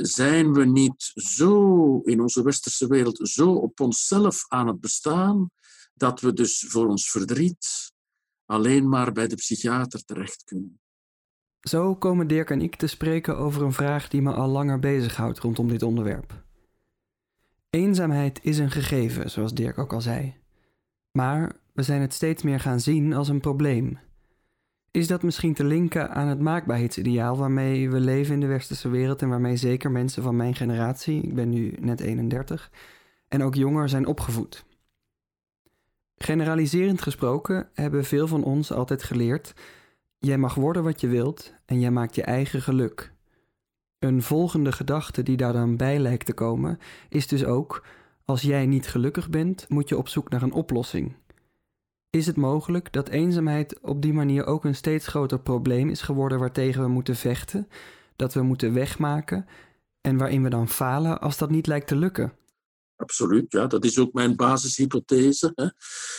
zijn 0.01 0.53
we 0.53 0.65
niet 0.65 1.13
zo 1.15 2.01
in 2.01 2.21
onze 2.21 2.43
westerse 2.43 2.87
wereld 2.87 3.29
zo 3.29 3.53
op 3.53 3.81
onszelf 3.81 4.45
aan 4.49 4.67
het 4.67 4.81
bestaan 4.81 5.51
dat 5.97 6.21
we 6.21 6.33
dus 6.33 6.67
voor 6.69 6.87
ons 6.87 7.11
verdriet 7.11 7.93
alleen 8.45 8.89
maar 8.89 9.13
bij 9.13 9.29
de 9.29 9.35
psychiater 9.35 10.05
terecht 10.05 10.45
kunnen. 10.45 10.81
Zo 11.61 11.95
komen 11.95 12.27
Dirk 12.27 12.51
en 12.51 12.61
ik 12.61 12.77
te 12.77 12.87
spreken 12.87 13.37
over 13.37 13.63
een 13.63 13.73
vraag 13.73 14.09
die 14.09 14.23
me 14.23 14.33
al 14.33 14.49
langer 14.49 14.79
bezighoudt 14.79 15.39
rondom 15.39 15.69
dit 15.69 15.83
onderwerp. 15.83 16.45
Eenzaamheid 17.71 18.39
is 18.43 18.59
een 18.59 18.71
gegeven, 18.71 19.31
zoals 19.31 19.55
Dirk 19.55 19.79
ook 19.79 19.93
al 19.93 20.01
zei. 20.01 20.35
Maar 21.13 21.57
we 21.73 21.83
zijn 21.83 22.01
het 22.01 22.15
steeds 22.15 22.43
meer 22.43 22.61
gaan 22.61 22.81
zien 22.81 23.13
als 23.13 23.29
een 23.29 23.41
probleem. 23.41 23.99
Is 24.91 25.07
dat 25.07 25.23
misschien 25.23 25.55
te 25.55 25.65
linken 25.65 26.11
aan 26.11 26.29
het 26.29 26.41
maakbaarheidsideaal 26.41 27.37
waarmee 27.37 27.91
we 27.91 28.01
leven 28.01 28.35
in 28.35 28.41
de 28.41 28.47
westerse 28.47 28.89
wereld 28.89 29.23
en 29.23 29.29
waarmee 29.29 29.57
zeker 29.57 29.91
mensen 29.91 30.23
van 30.23 30.37
mijn 30.37 30.55
generatie, 30.55 31.23
ik 31.23 31.35
ben 31.35 31.49
nu 31.49 31.77
net 31.81 32.01
31, 32.01 32.71
en 33.29 33.43
ook 33.43 33.55
jonger 33.55 33.89
zijn 33.89 34.07
opgevoed? 34.07 34.66
Generaliserend 36.17 37.03
gesproken 37.03 37.69
hebben 37.75 38.05
veel 38.05 38.27
van 38.27 38.45
ons 38.45 38.73
altijd 38.73 39.03
geleerd: 39.03 39.55
jij 40.19 40.39
mag 40.39 40.55
worden 40.55 40.83
wat 40.83 41.01
je 41.01 41.09
wilt 41.09 41.55
en 41.65 41.81
jij 41.81 41.91
maakt 41.91 42.15
je 42.15 42.23
eigen 42.23 42.63
geluk. 42.63 43.13
Een 43.99 44.23
volgende 44.23 44.73
gedachte 44.73 45.23
die 45.23 45.37
daar 45.37 45.53
dan 45.53 45.77
bij 45.77 45.99
lijkt 45.99 46.27
te 46.27 46.33
komen, 46.33 46.79
is 47.09 47.27
dus 47.27 47.45
ook: 47.45 47.85
als 48.25 48.43
jij 48.43 48.67
niet 48.67 48.89
gelukkig 48.89 49.31
bent, 49.31 49.69
moet 49.69 49.89
je 49.89 49.99
op 49.99 50.09
zoek 50.09 50.31
naar 50.31 50.43
een 50.43 50.53
oplossing. 50.53 51.15
Is 52.11 52.27
het 52.27 52.37
mogelijk 52.37 52.93
dat 52.93 53.09
eenzaamheid 53.09 53.81
op 53.81 54.03
die 54.03 54.13
manier 54.13 54.47
ook 54.47 54.65
een 54.65 54.75
steeds 54.75 55.07
groter 55.07 55.39
probleem 55.39 55.89
is 55.89 56.03
geworden 56.03 56.39
waartegen 56.39 56.83
we 56.83 56.89
moeten 56.89 57.17
vechten, 57.17 57.69
dat 58.17 58.35
we 58.35 58.43
moeten 58.43 58.73
wegmaken 58.73 59.47
en 60.01 60.17
waarin 60.17 60.43
we 60.43 60.49
dan 60.49 60.69
falen 60.69 61.21
als 61.21 61.39
dat 61.39 61.51
niet 61.51 61.67
lijkt 61.67 61.87
te 61.87 61.97
lukken? 61.97 62.33
Absoluut, 62.97 63.53
ja. 63.53 63.67
Dat 63.67 63.85
is 63.85 63.99
ook 63.99 64.13
mijn 64.13 64.37
basishypothese. 64.37 65.53
Hè? 65.55 65.67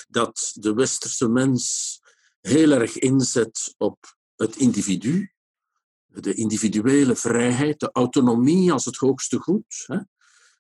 Dat 0.08 0.52
de 0.54 0.74
westerse 0.74 1.28
mens 1.28 2.00
heel 2.42 2.72
erg 2.72 2.98
inzet 2.98 3.74
op 3.78 4.18
het 4.36 4.56
individu, 4.56 5.32
de 6.06 6.34
individuele 6.34 7.16
vrijheid, 7.16 7.80
de 7.80 7.90
autonomie 7.92 8.72
als 8.72 8.86
het 8.86 8.96
hoogste 8.96 9.38
goed. 9.38 9.84
Hè? 9.86 9.98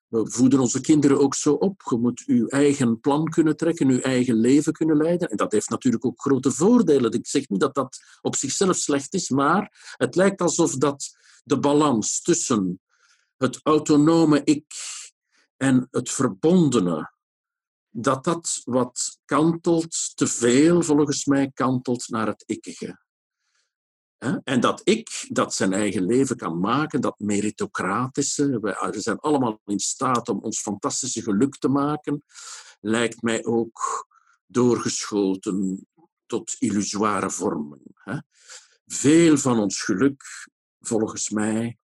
We 0.08 0.32
voeden 0.32 0.60
onze 0.60 0.82
kinderen 0.82 1.20
ook 1.20 1.36
zo 1.36 1.54
op. 1.54 1.82
Je 1.90 1.98
moet 1.98 2.24
je 2.26 2.50
eigen 2.50 3.00
plan 3.00 3.30
kunnen 3.30 3.58
trekken, 3.58 3.90
je 3.90 4.02
eigen 4.02 4.36
leven 4.36 4.74
kunnen 4.74 4.98
leiden. 4.98 5.30
En 5.30 5.38
dat 5.38 5.52
heeft 5.52 5.70
natuurlijk 5.70 6.06
ook 6.06 6.22
grote 6.22 6.52
voordelen. 6.52 7.12
Ik 7.12 7.28
zeg 7.28 7.50
niet 7.50 7.60
dat 7.60 7.76
dat 7.76 8.00
op 8.22 8.36
zichzelf 8.36 8.76
slecht 8.76 9.14
is, 9.14 9.30
maar 9.30 9.94
het 9.98 10.16
lijkt 10.16 10.42
alsof 10.42 10.76
dat 10.76 11.18
de 11.44 11.60
balans 11.60 12.22
tussen 12.22 12.82
het 13.38 13.60
autonome 13.64 14.42
ik 14.44 14.66
en 15.58 15.88
het 15.92 16.10
verbondene, 16.10 17.12
dat 17.90 18.24
dat 18.24 18.62
wat 18.64 19.20
kantelt, 19.26 20.18
te 20.18 20.28
veel 20.28 20.82
volgens 20.84 21.26
mij 21.26 21.52
kantelt 21.54 22.08
naar 22.08 22.28
het 22.28 22.44
ikkige. 22.46 23.06
En 24.44 24.60
dat 24.60 24.82
ik 24.84 25.26
dat 25.30 25.54
zijn 25.54 25.74
eigen 25.74 26.06
leven 26.06 26.38
kan 26.38 26.60
maken, 26.60 27.02
dat 27.02 27.20
meritocratische, 27.20 28.60
we 28.60 29.00
zijn 29.00 29.20
allemaal 29.20 29.62
in 29.66 29.80
staat 29.80 30.30
om 30.30 30.40
ons 30.40 30.62
fantastische 30.62 31.22
geluk 31.22 31.56
te 31.58 31.68
maken, 31.68 32.24
lijkt 32.80 33.22
mij 33.22 33.46
ook 33.46 34.08
doorgeschoten 34.46 35.88
tot 36.26 36.56
illusoire 36.60 37.30
vormen. 37.30 37.82
Veel 38.86 39.38
van 39.38 39.60
ons 39.60 39.82
geluk, 39.82 40.24
volgens 40.80 41.30
mij, 41.30 41.78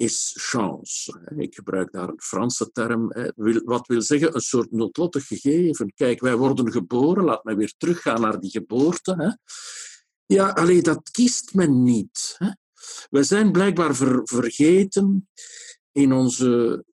is 0.00 0.34
chance. 0.38 1.20
Ik 1.36 1.54
gebruik 1.54 1.92
daar 1.92 2.08
een 2.08 2.20
Franse 2.20 2.70
term, 2.72 3.12
wat 3.64 3.86
wil 3.86 4.02
zeggen 4.02 4.34
een 4.34 4.40
soort 4.40 4.70
noodlottig 4.70 5.26
gegeven. 5.26 5.92
Kijk, 5.94 6.20
wij 6.20 6.36
worden 6.36 6.72
geboren, 6.72 7.24
laat 7.24 7.44
mij 7.44 7.56
weer 7.56 7.74
teruggaan 7.76 8.20
naar 8.20 8.40
die 8.40 8.50
geboorte. 8.50 9.38
Ja, 10.26 10.48
alleen 10.48 10.82
dat 10.82 11.10
kiest 11.10 11.54
men 11.54 11.82
niet. 11.82 12.38
We 13.10 13.22
zijn 13.22 13.52
blijkbaar 13.52 13.94
vergeten 14.24 15.28
in 15.92 16.12
onze 16.12 16.84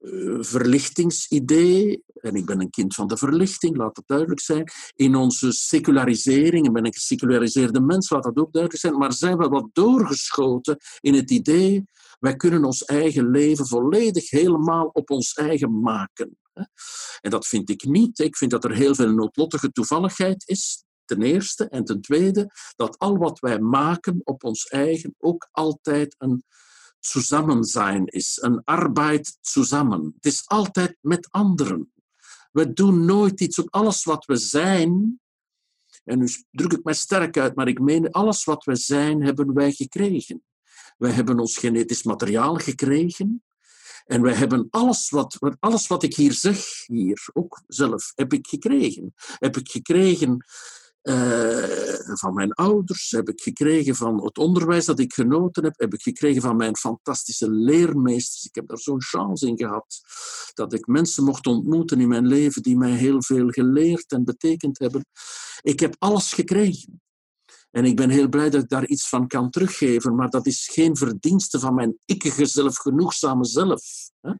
uh, 0.00 0.36
verlichtingsidee, 0.40 2.02
en 2.14 2.34
ik 2.34 2.46
ben 2.46 2.60
een 2.60 2.70
kind 2.70 2.94
van 2.94 3.06
de 3.06 3.16
verlichting, 3.16 3.76
laat 3.76 3.94
dat 3.94 4.04
duidelijk 4.06 4.40
zijn, 4.40 4.70
in 4.94 5.14
onze 5.14 5.52
secularisering, 5.52 6.66
en 6.66 6.72
ben 6.72 6.86
een 6.86 6.94
geseculariseerde 6.94 7.80
mens, 7.80 8.10
laat 8.10 8.22
dat 8.22 8.36
ook 8.36 8.52
duidelijk 8.52 8.82
zijn, 8.82 8.98
maar 8.98 9.12
zijn 9.12 9.38
we 9.38 9.48
wat 9.48 9.68
doorgeschoten 9.72 10.76
in 11.00 11.14
het 11.14 11.30
idee, 11.30 11.84
wij 12.18 12.36
kunnen 12.36 12.64
ons 12.64 12.84
eigen 12.84 13.30
leven 13.30 13.66
volledig 13.66 14.30
helemaal 14.30 14.86
op 14.86 15.10
ons 15.10 15.32
eigen 15.32 15.80
maken. 15.80 16.38
En 17.20 17.30
dat 17.30 17.46
vind 17.46 17.70
ik 17.70 17.84
niet. 17.84 18.18
Ik 18.18 18.36
vind 18.36 18.50
dat 18.50 18.64
er 18.64 18.74
heel 18.74 18.94
veel 18.94 19.10
noodlottige 19.10 19.72
toevalligheid 19.72 20.48
is, 20.48 20.84
ten 21.04 21.22
eerste. 21.22 21.68
En 21.68 21.84
ten 21.84 22.00
tweede, 22.00 22.50
dat 22.76 22.98
al 22.98 23.16
wat 23.16 23.38
wij 23.38 23.58
maken 23.58 24.20
op 24.24 24.44
ons 24.44 24.66
eigen 24.66 25.14
ook 25.18 25.48
altijd 25.52 26.14
een 26.18 26.44
zijn 27.60 28.06
is, 28.06 28.38
een 28.40 28.64
arbeid 28.64 29.38
samen. 29.40 30.12
Het 30.14 30.26
is 30.26 30.42
altijd 30.46 30.96
met 31.00 31.28
anderen. 31.30 31.92
We 32.52 32.72
doen 32.72 33.04
nooit 33.04 33.40
iets 33.40 33.58
op 33.58 33.66
alles 33.70 34.04
wat 34.04 34.24
we 34.24 34.36
zijn, 34.36 35.20
en 36.04 36.18
nu 36.18 36.28
druk 36.50 36.72
ik 36.72 36.84
mij 36.84 36.94
sterk 36.94 37.38
uit, 37.38 37.54
maar 37.54 37.68
ik 37.68 37.80
meen, 37.80 38.10
alles 38.10 38.44
wat 38.44 38.64
we 38.64 38.76
zijn, 38.76 39.22
hebben 39.22 39.54
wij 39.54 39.72
gekregen. 39.72 40.44
Wij 40.96 41.10
hebben 41.10 41.38
ons 41.38 41.56
genetisch 41.56 42.02
materiaal 42.02 42.54
gekregen. 42.54 43.42
En 44.04 44.22
wij 44.22 44.34
hebben 44.34 44.66
alles 44.70 45.10
wat, 45.10 45.38
alles 45.58 45.86
wat 45.86 46.02
ik 46.02 46.16
hier 46.16 46.32
zeg, 46.32 46.86
hier 46.86 47.28
ook 47.32 47.62
zelf, 47.66 48.12
heb 48.14 48.32
ik 48.32 48.46
gekregen. 48.46 49.14
Heb 49.38 49.56
ik 49.56 49.70
gekregen 49.70 50.44
uh, 51.02 52.16
van 52.18 52.34
mijn 52.34 52.52
ouders, 52.52 53.10
heb 53.10 53.28
ik 53.28 53.40
gekregen 53.40 53.94
van 53.94 54.24
het 54.24 54.38
onderwijs 54.38 54.84
dat 54.84 54.98
ik 54.98 55.12
genoten 55.12 55.64
heb, 55.64 55.74
heb 55.78 55.94
ik 55.94 56.02
gekregen 56.02 56.42
van 56.42 56.56
mijn 56.56 56.76
fantastische 56.76 57.50
leermeesters. 57.50 58.44
Ik 58.44 58.54
heb 58.54 58.68
daar 58.68 58.78
zo'n 58.78 59.02
chance 59.02 59.46
in 59.46 59.56
gehad 59.56 60.00
dat 60.54 60.72
ik 60.72 60.86
mensen 60.86 61.24
mocht 61.24 61.46
ontmoeten 61.46 62.00
in 62.00 62.08
mijn 62.08 62.26
leven 62.26 62.62
die 62.62 62.76
mij 62.76 62.90
heel 62.90 63.22
veel 63.22 63.48
geleerd 63.48 64.12
en 64.12 64.24
betekend 64.24 64.78
hebben. 64.78 65.06
Ik 65.60 65.80
heb 65.80 65.96
alles 65.98 66.32
gekregen. 66.32 67.00
En 67.76 67.84
ik 67.84 67.96
ben 67.96 68.10
heel 68.10 68.28
blij 68.28 68.50
dat 68.50 68.62
ik 68.62 68.68
daar 68.68 68.86
iets 68.86 69.08
van 69.08 69.26
kan 69.26 69.50
teruggeven, 69.50 70.14
maar 70.14 70.30
dat 70.30 70.46
is 70.46 70.68
geen 70.72 70.96
verdienste 70.96 71.58
van 71.58 71.74
mijn 71.74 71.98
ikkige, 72.04 72.46
zelf. 72.46 74.10
Hè? 74.20 74.32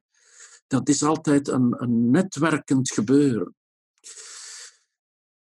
Dat 0.66 0.88
is 0.88 1.02
altijd 1.02 1.48
een, 1.48 1.74
een 1.78 2.10
netwerkend 2.10 2.90
gebeuren. 2.90 3.54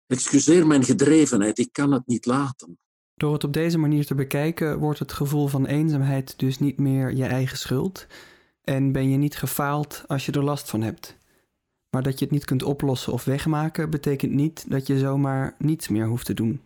Excuseer 0.07 0.67
mijn 0.67 0.85
gedrevenheid, 0.85 1.59
ik 1.59 1.73
kan 1.73 1.93
het 1.93 2.07
niet 2.07 2.27
laten. 2.27 2.79
Door 3.15 3.33
het 3.33 3.45
op 3.45 3.53
deze 3.53 3.79
manier 3.79 4.07
te 4.07 4.15
bekijken, 4.15 4.79
wordt 4.79 4.99
het 4.99 5.12
gevoel 5.12 5.47
van 5.47 5.67
eenzaamheid 5.67 6.39
dus 6.39 6.59
niet 6.59 6.79
meer 6.79 7.15
je 7.15 7.25
eigen 7.25 7.59
schuld 7.59 8.07
en 8.65 8.93
ben 8.93 9.11
je 9.11 9.17
niet 9.17 9.37
gefaald 9.37 10.05
als 10.07 10.27
je 10.27 10.33
er 10.33 10.45
last 10.45 10.71
van 10.71 10.83
hebt. 10.83 11.17
Maar 11.91 12.03
dat 12.03 12.19
je 12.19 12.25
het 12.25 12.35
niet 12.35 12.45
kunt 12.45 12.62
oplossen 12.62 13.12
of 13.12 13.25
wegmaken, 13.25 13.91
betekent 13.91 14.33
niet 14.33 14.71
dat 14.71 14.87
je 14.87 14.99
zomaar 14.99 15.55
niets 15.59 15.89
meer 15.89 16.07
hoeft 16.07 16.27
te 16.27 16.35
doen. 16.35 16.61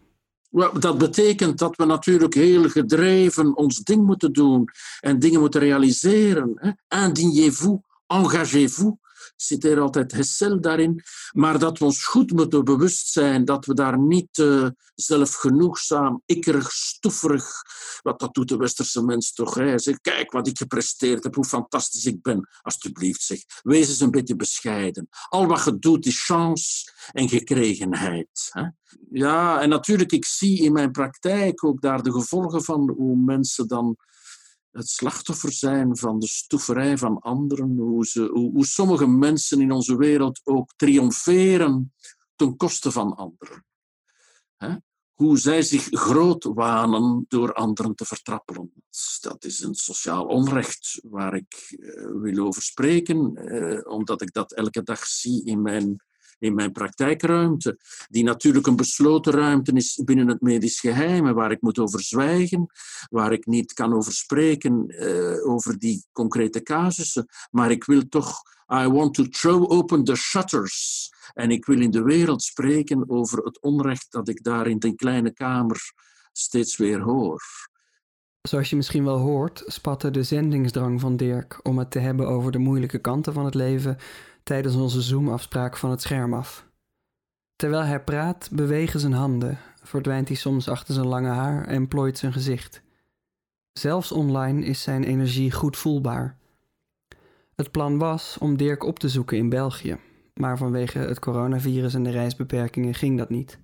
Dat 0.56 0.98
betekent 0.98 1.58
dat 1.58 1.76
we 1.76 1.84
natuurlijk 1.84 2.34
heel 2.34 2.68
gedreven 2.68 3.56
ons 3.56 3.78
ding 3.78 4.06
moeten 4.06 4.32
doen 4.32 4.68
en 5.00 5.18
dingen 5.18 5.40
moeten 5.40 5.60
realiseren. 5.60 6.76
Indignez-vous, 6.88 7.78
engagez-vous 8.06 8.94
citeer 9.36 9.80
altijd 9.80 10.12
Hessel 10.12 10.60
daarin, 10.60 11.02
maar 11.32 11.58
dat 11.58 11.78
we 11.78 11.84
ons 11.84 12.04
goed 12.04 12.32
moeten 12.32 12.64
bewust 12.64 13.08
zijn 13.08 13.44
dat 13.44 13.66
we 13.66 13.74
daar 13.74 13.98
niet 13.98 14.38
uh, 14.38 14.68
zelfgenoegzaam, 14.94 16.22
ikkerig, 16.26 16.72
stoeverig, 16.72 17.46
wat 18.02 18.20
dat 18.20 18.34
doet 18.34 18.48
de 18.48 18.56
westerse 18.56 19.02
mens 19.02 19.32
toch, 19.32 19.54
hè? 19.54 19.78
Zeg, 19.78 20.00
kijk 20.00 20.32
wat 20.32 20.46
ik 20.46 20.58
gepresteerd 20.58 21.24
heb, 21.24 21.34
hoe 21.34 21.44
fantastisch 21.44 22.04
ik 22.04 22.22
ben. 22.22 22.48
Alsjeblieft, 22.62 23.22
zeg, 23.22 23.44
wees 23.62 23.88
eens 23.88 24.00
een 24.00 24.10
beetje 24.10 24.36
bescheiden. 24.36 25.08
Al 25.28 25.46
wat 25.46 25.64
je 25.64 25.78
doet 25.78 26.06
is 26.06 26.24
chance 26.24 26.92
en 27.12 27.28
gekregenheid. 27.28 28.48
Hè? 28.50 28.64
Ja, 29.10 29.60
en 29.60 29.68
natuurlijk, 29.68 30.12
ik 30.12 30.24
zie 30.24 30.62
in 30.62 30.72
mijn 30.72 30.90
praktijk 30.90 31.64
ook 31.64 31.80
daar 31.80 32.02
de 32.02 32.12
gevolgen 32.12 32.64
van 32.64 32.90
hoe 32.96 33.16
mensen 33.16 33.68
dan 33.68 33.96
het 34.76 34.88
slachtoffer 34.88 35.52
zijn 35.52 35.96
van 35.96 36.18
de 36.18 36.26
stoeverij 36.26 36.98
van 36.98 37.18
anderen, 37.18 37.76
hoe, 37.76 38.06
ze, 38.06 38.22
hoe, 38.32 38.66
sommige 38.66 39.06
mensen 39.06 39.60
in 39.60 39.72
onze 39.72 39.96
wereld 39.96 40.40
ook 40.44 40.72
triomferen 40.76 41.94
ten 42.34 42.56
koste 42.56 42.92
van 42.92 43.16
anderen. 43.16 43.64
Hoe 45.14 45.38
zij 45.38 45.62
zich 45.62 45.88
groot 45.90 46.44
wanen 46.44 47.24
door 47.28 47.52
anderen 47.52 47.94
te 47.94 48.04
vertrappelen. 48.04 48.72
Dat 49.20 49.44
is 49.44 49.60
een 49.60 49.74
sociaal 49.74 50.24
onrecht 50.24 51.00
waar 51.02 51.34
ik 51.34 51.76
uh, 51.78 52.22
wil 52.22 52.46
over 52.46 52.62
spreken, 52.62 53.32
uh, 53.34 53.92
omdat 53.92 54.22
ik 54.22 54.32
dat 54.32 54.52
elke 54.52 54.82
dag 54.82 55.06
zie 55.06 55.44
in 55.44 55.62
mijn 55.62 56.05
in 56.38 56.54
mijn 56.54 56.72
praktijkruimte, 56.72 57.78
die 58.08 58.24
natuurlijk 58.24 58.66
een 58.66 58.76
besloten 58.76 59.32
ruimte 59.32 59.72
is 59.72 60.00
binnen 60.04 60.28
het 60.28 60.40
medisch 60.40 60.80
geheim, 60.80 61.32
waar 61.34 61.50
ik 61.50 61.60
moet 61.60 61.78
over 61.78 62.02
zwijgen, 62.02 62.66
waar 63.10 63.32
ik 63.32 63.46
niet 63.46 63.72
kan 63.72 63.94
over 63.94 64.12
spreken 64.12 64.84
uh, 64.88 65.48
over 65.48 65.78
die 65.78 66.06
concrete 66.12 66.62
casussen, 66.62 67.26
maar 67.50 67.70
ik 67.70 67.84
wil 67.84 68.08
toch, 68.08 68.42
I 68.72 68.88
want 68.88 69.14
to 69.14 69.24
throw 69.24 69.72
open 69.72 70.04
the 70.04 70.14
shutters. 70.14 71.10
En 71.34 71.50
ik 71.50 71.66
wil 71.66 71.80
in 71.80 71.90
de 71.90 72.02
wereld 72.02 72.42
spreken 72.42 73.10
over 73.10 73.38
het 73.38 73.60
onrecht 73.60 74.06
dat 74.10 74.28
ik 74.28 74.42
daar 74.42 74.66
in 74.66 74.78
die 74.78 74.94
kleine 74.94 75.32
kamer 75.32 75.92
steeds 76.32 76.76
weer 76.76 77.00
hoor. 77.00 77.42
Zoals 78.42 78.70
je 78.70 78.76
misschien 78.76 79.04
wel 79.04 79.18
hoort, 79.18 79.62
spatte 79.66 80.10
de 80.10 80.22
zendingsdrang 80.22 81.00
van 81.00 81.16
Dirk 81.16 81.60
om 81.62 81.78
het 81.78 81.90
te 81.90 81.98
hebben 81.98 82.28
over 82.28 82.52
de 82.52 82.58
moeilijke 82.58 82.98
kanten 82.98 83.32
van 83.32 83.44
het 83.44 83.54
leven 83.54 83.96
tijdens 84.46 84.74
onze 84.74 85.00
Zoom-afspraak 85.00 85.76
van 85.76 85.90
het 85.90 86.02
scherm 86.02 86.34
af. 86.34 86.66
Terwijl 87.56 87.82
hij 87.82 88.00
praat, 88.00 88.48
bewegen 88.52 89.00
zijn 89.00 89.12
handen, 89.12 89.58
verdwijnt 89.82 90.28
hij 90.28 90.36
soms 90.36 90.68
achter 90.68 90.94
zijn 90.94 91.06
lange 91.06 91.28
haar 91.28 91.66
en 91.66 91.88
plooit 91.88 92.18
zijn 92.18 92.32
gezicht. 92.32 92.82
Zelfs 93.72 94.12
online 94.12 94.64
is 94.64 94.82
zijn 94.82 95.04
energie 95.04 95.52
goed 95.52 95.76
voelbaar. 95.76 96.36
Het 97.54 97.70
plan 97.70 97.98
was 97.98 98.38
om 98.40 98.56
Dirk 98.56 98.84
op 98.84 98.98
te 98.98 99.08
zoeken 99.08 99.36
in 99.36 99.48
België, 99.48 99.98
maar 100.34 100.58
vanwege 100.58 100.98
het 100.98 101.18
coronavirus 101.18 101.94
en 101.94 102.02
de 102.02 102.10
reisbeperkingen 102.10 102.94
ging 102.94 103.18
dat 103.18 103.28
niet. 103.28 103.58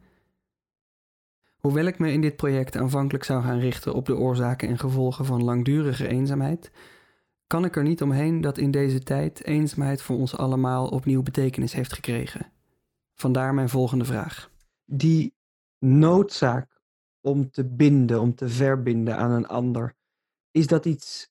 Hoewel 1.57 1.85
ik 1.85 1.99
me 1.99 2.12
in 2.12 2.21
dit 2.21 2.37
project 2.37 2.77
aanvankelijk 2.77 3.25
zou 3.25 3.42
gaan 3.42 3.59
richten 3.59 3.95
op 3.95 4.07
de 4.07 4.16
oorzaken 4.16 4.68
en 4.68 4.79
gevolgen 4.79 5.25
van 5.25 5.45
langdurige 5.45 6.09
eenzaamheid, 6.09 6.71
kan 7.53 7.65
ik 7.65 7.77
er 7.77 7.83
niet 7.83 8.03
omheen 8.03 8.41
dat 8.41 8.59
in 8.59 8.71
deze 8.71 9.03
tijd 9.03 9.45
eenzaamheid 9.45 10.03
voor 10.03 10.17
ons 10.17 10.37
allemaal 10.37 10.88
opnieuw 10.88 11.23
betekenis 11.23 11.73
heeft 11.73 11.93
gekregen. 11.93 12.53
Vandaar 13.15 13.55
mijn 13.55 13.69
volgende 13.69 14.05
vraag. 14.05 14.51
Die 14.85 15.35
noodzaak 15.79 16.81
om 17.21 17.51
te 17.51 17.65
binden, 17.65 18.21
om 18.21 18.35
te 18.35 18.49
verbinden 18.49 19.17
aan 19.17 19.31
een 19.31 19.47
ander, 19.47 19.95
is 20.51 20.67
dat 20.67 20.85
iets 20.85 21.31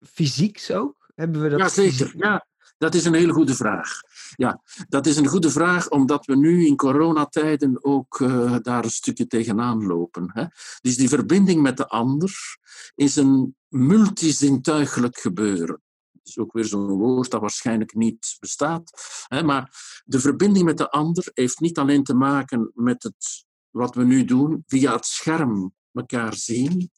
fysieks 0.00 0.72
ook? 0.72 1.10
Hebben 1.14 1.42
we 1.42 1.48
dat 1.48 1.58
ja, 1.58 1.68
zeker. 1.68 2.12
Ja, 2.16 2.46
dat 2.80 2.94
is 2.94 3.04
een 3.04 3.14
hele 3.14 3.32
goede 3.32 3.54
vraag. 3.54 4.00
Ja, 4.36 4.62
dat 4.88 5.06
is 5.06 5.16
een 5.16 5.26
goede 5.26 5.50
vraag 5.50 5.88
omdat 5.88 6.26
we 6.26 6.36
nu 6.36 6.66
in 6.66 6.76
coronatijden 6.76 7.84
ook 7.84 8.18
uh, 8.18 8.56
daar 8.62 8.84
een 8.84 8.90
stukje 8.90 9.26
tegenaan 9.26 9.86
lopen. 9.86 10.30
Hè? 10.32 10.44
Dus 10.80 10.96
die 10.96 11.08
verbinding 11.08 11.62
met 11.62 11.76
de 11.76 11.88
ander 11.88 12.58
is 12.94 13.16
een 13.16 13.56
multizintuigelijk 13.68 15.18
gebeuren. 15.18 15.82
Dat 16.12 16.26
is 16.26 16.38
ook 16.38 16.52
weer 16.52 16.64
zo'n 16.64 16.86
woord 16.86 17.30
dat 17.30 17.40
waarschijnlijk 17.40 17.94
niet 17.94 18.36
bestaat. 18.38 18.92
Hè? 19.26 19.42
Maar 19.42 19.74
de 20.04 20.20
verbinding 20.20 20.64
met 20.64 20.78
de 20.78 20.90
ander 20.90 21.30
heeft 21.34 21.60
niet 21.60 21.78
alleen 21.78 22.04
te 22.04 22.14
maken 22.14 22.70
met 22.74 23.02
het, 23.02 23.44
wat 23.70 23.94
we 23.94 24.04
nu 24.04 24.24
doen 24.24 24.64
via 24.66 24.92
het 24.92 25.06
scherm 25.06 25.74
elkaar 25.92 26.34
zien. 26.34 26.90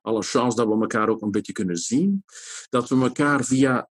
Alle 0.00 0.22
chance 0.22 0.56
dat 0.56 0.66
we 0.66 0.80
elkaar 0.80 1.08
ook 1.08 1.22
een 1.22 1.30
beetje 1.30 1.52
kunnen 1.52 1.76
zien. 1.76 2.24
Dat 2.68 2.88
we 2.88 3.00
elkaar 3.00 3.44
via 3.44 3.88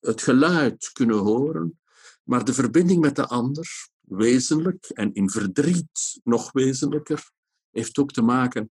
het 0.00 0.22
geluid 0.22 0.90
kunnen 0.92 1.18
horen, 1.18 1.78
maar 2.22 2.44
de 2.44 2.54
verbinding 2.54 3.00
met 3.00 3.16
de 3.16 3.26
ander, 3.26 3.88
wezenlijk 4.00 4.84
en 4.84 5.14
in 5.14 5.30
verdriet 5.30 6.20
nog 6.24 6.52
wezenlijker, 6.52 7.30
heeft 7.70 7.98
ook 7.98 8.12
te 8.12 8.22
maken 8.22 8.70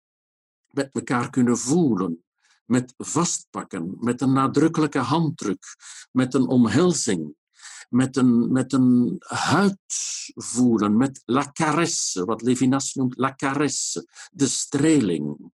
met 0.68 0.90
elkaar 0.92 1.30
kunnen 1.30 1.58
voelen, 1.58 2.24
met 2.66 2.94
vastpakken, 2.98 3.98
met 4.00 4.22
een 4.22 4.34
nadrukkelijke 4.34 5.00
handdruk, 5.00 5.66
met 6.12 6.34
een 6.34 6.48
omhelzing, 6.48 7.36
met 7.90 8.18
een, 8.18 8.52
met 8.52 8.74
een 8.74 9.16
huid 9.28 9.78
voelen, 10.36 10.98
met 10.98 11.22
la 11.26 11.52
caresse, 11.52 12.26
wat 12.26 12.42
Levinas 12.42 12.94
noemt 12.94 13.18
la 13.18 13.36
caresse, 13.36 14.08
de 14.32 14.48
streling. 14.48 15.52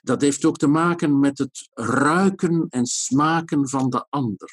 Dat 0.00 0.20
heeft 0.20 0.44
ook 0.44 0.58
te 0.58 0.66
maken 0.66 1.18
met 1.18 1.38
het 1.38 1.68
ruiken 1.74 2.66
en 2.68 2.86
smaken 2.86 3.68
van 3.68 3.90
de 3.90 4.06
ander. 4.08 4.50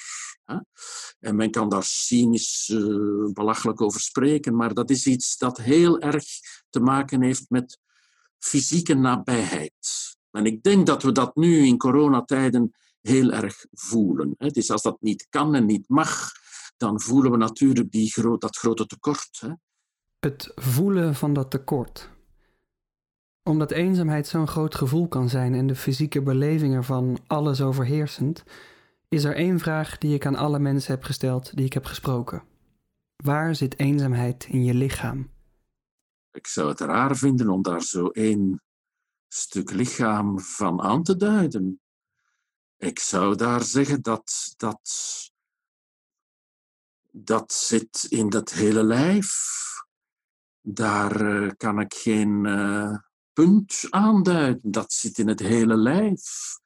En 1.19 1.35
men 1.35 1.51
kan 1.51 1.69
daar 1.69 1.83
cynisch 1.83 2.69
uh, 2.73 3.31
belachelijk 3.33 3.81
over 3.81 4.01
spreken, 4.01 4.55
maar 4.55 4.73
dat 4.73 4.89
is 4.89 5.05
iets 5.05 5.37
dat 5.37 5.57
heel 5.57 5.99
erg 5.99 6.25
te 6.69 6.79
maken 6.79 7.21
heeft 7.21 7.45
met 7.49 7.79
fysieke 8.37 8.93
nabijheid. 8.93 10.17
En 10.31 10.45
ik 10.45 10.63
denk 10.63 10.85
dat 10.85 11.03
we 11.03 11.11
dat 11.11 11.35
nu 11.35 11.65
in 11.65 11.77
coronatijden 11.77 12.71
heel 13.01 13.31
erg 13.31 13.65
voelen. 13.71 14.35
Het 14.37 14.57
is 14.57 14.71
als 14.71 14.81
dat 14.81 14.97
niet 15.01 15.27
kan 15.29 15.55
en 15.55 15.65
niet 15.65 15.87
mag, 15.87 16.31
dan 16.77 17.01
voelen 17.01 17.31
we 17.31 17.37
natuurlijk 17.37 17.91
die 17.91 18.37
dat 18.37 18.57
grote 18.57 18.85
tekort. 18.85 19.41
Het 20.19 20.51
voelen 20.55 21.15
van 21.15 21.33
dat 21.33 21.51
tekort 21.51 22.09
omdat 23.49 23.71
eenzaamheid 23.71 24.27
zo'n 24.27 24.47
groot 24.47 24.75
gevoel 24.75 25.07
kan 25.07 25.29
zijn 25.29 25.53
en 25.53 25.67
de 25.67 25.75
fysieke 25.75 26.21
beleving 26.21 26.73
ervan 26.73 27.19
alles 27.27 27.61
overheersend, 27.61 28.43
is 29.07 29.23
er 29.23 29.35
één 29.35 29.59
vraag 29.59 29.97
die 29.97 30.13
ik 30.13 30.25
aan 30.25 30.35
alle 30.35 30.59
mensen 30.59 30.93
heb 30.93 31.03
gesteld 31.03 31.55
die 31.55 31.65
ik 31.65 31.73
heb 31.73 31.85
gesproken. 31.85 32.43
Waar 33.15 33.55
zit 33.55 33.79
eenzaamheid 33.79 34.45
in 34.49 34.63
je 34.63 34.73
lichaam? 34.73 35.31
Ik 36.31 36.47
zou 36.47 36.69
het 36.69 36.79
raar 36.79 37.15
vinden 37.15 37.49
om 37.49 37.61
daar 37.61 37.81
zo 37.81 38.07
één 38.07 38.61
stuk 39.27 39.71
lichaam 39.71 40.39
van 40.39 40.81
aan 40.81 41.03
te 41.03 41.15
duiden. 41.15 41.81
Ik 42.77 42.99
zou 42.99 43.35
daar 43.35 43.63
zeggen 43.63 44.01
dat 44.01 44.53
dat, 44.57 44.91
dat 47.11 47.53
zit 47.53 48.05
in 48.09 48.29
dat 48.29 48.51
hele 48.51 48.83
lijf 48.83 49.57
daar 50.61 51.21
uh, 51.21 51.51
kan 51.57 51.79
ik 51.79 51.93
geen 51.93 52.45
uh, 52.45 52.97
punt 53.39 53.87
aanduiden. 53.89 54.71
Dat 54.71 54.93
zit 54.93 55.17
in 55.17 55.27
het 55.27 55.39
hele 55.39 55.77
lijf. 55.77 56.57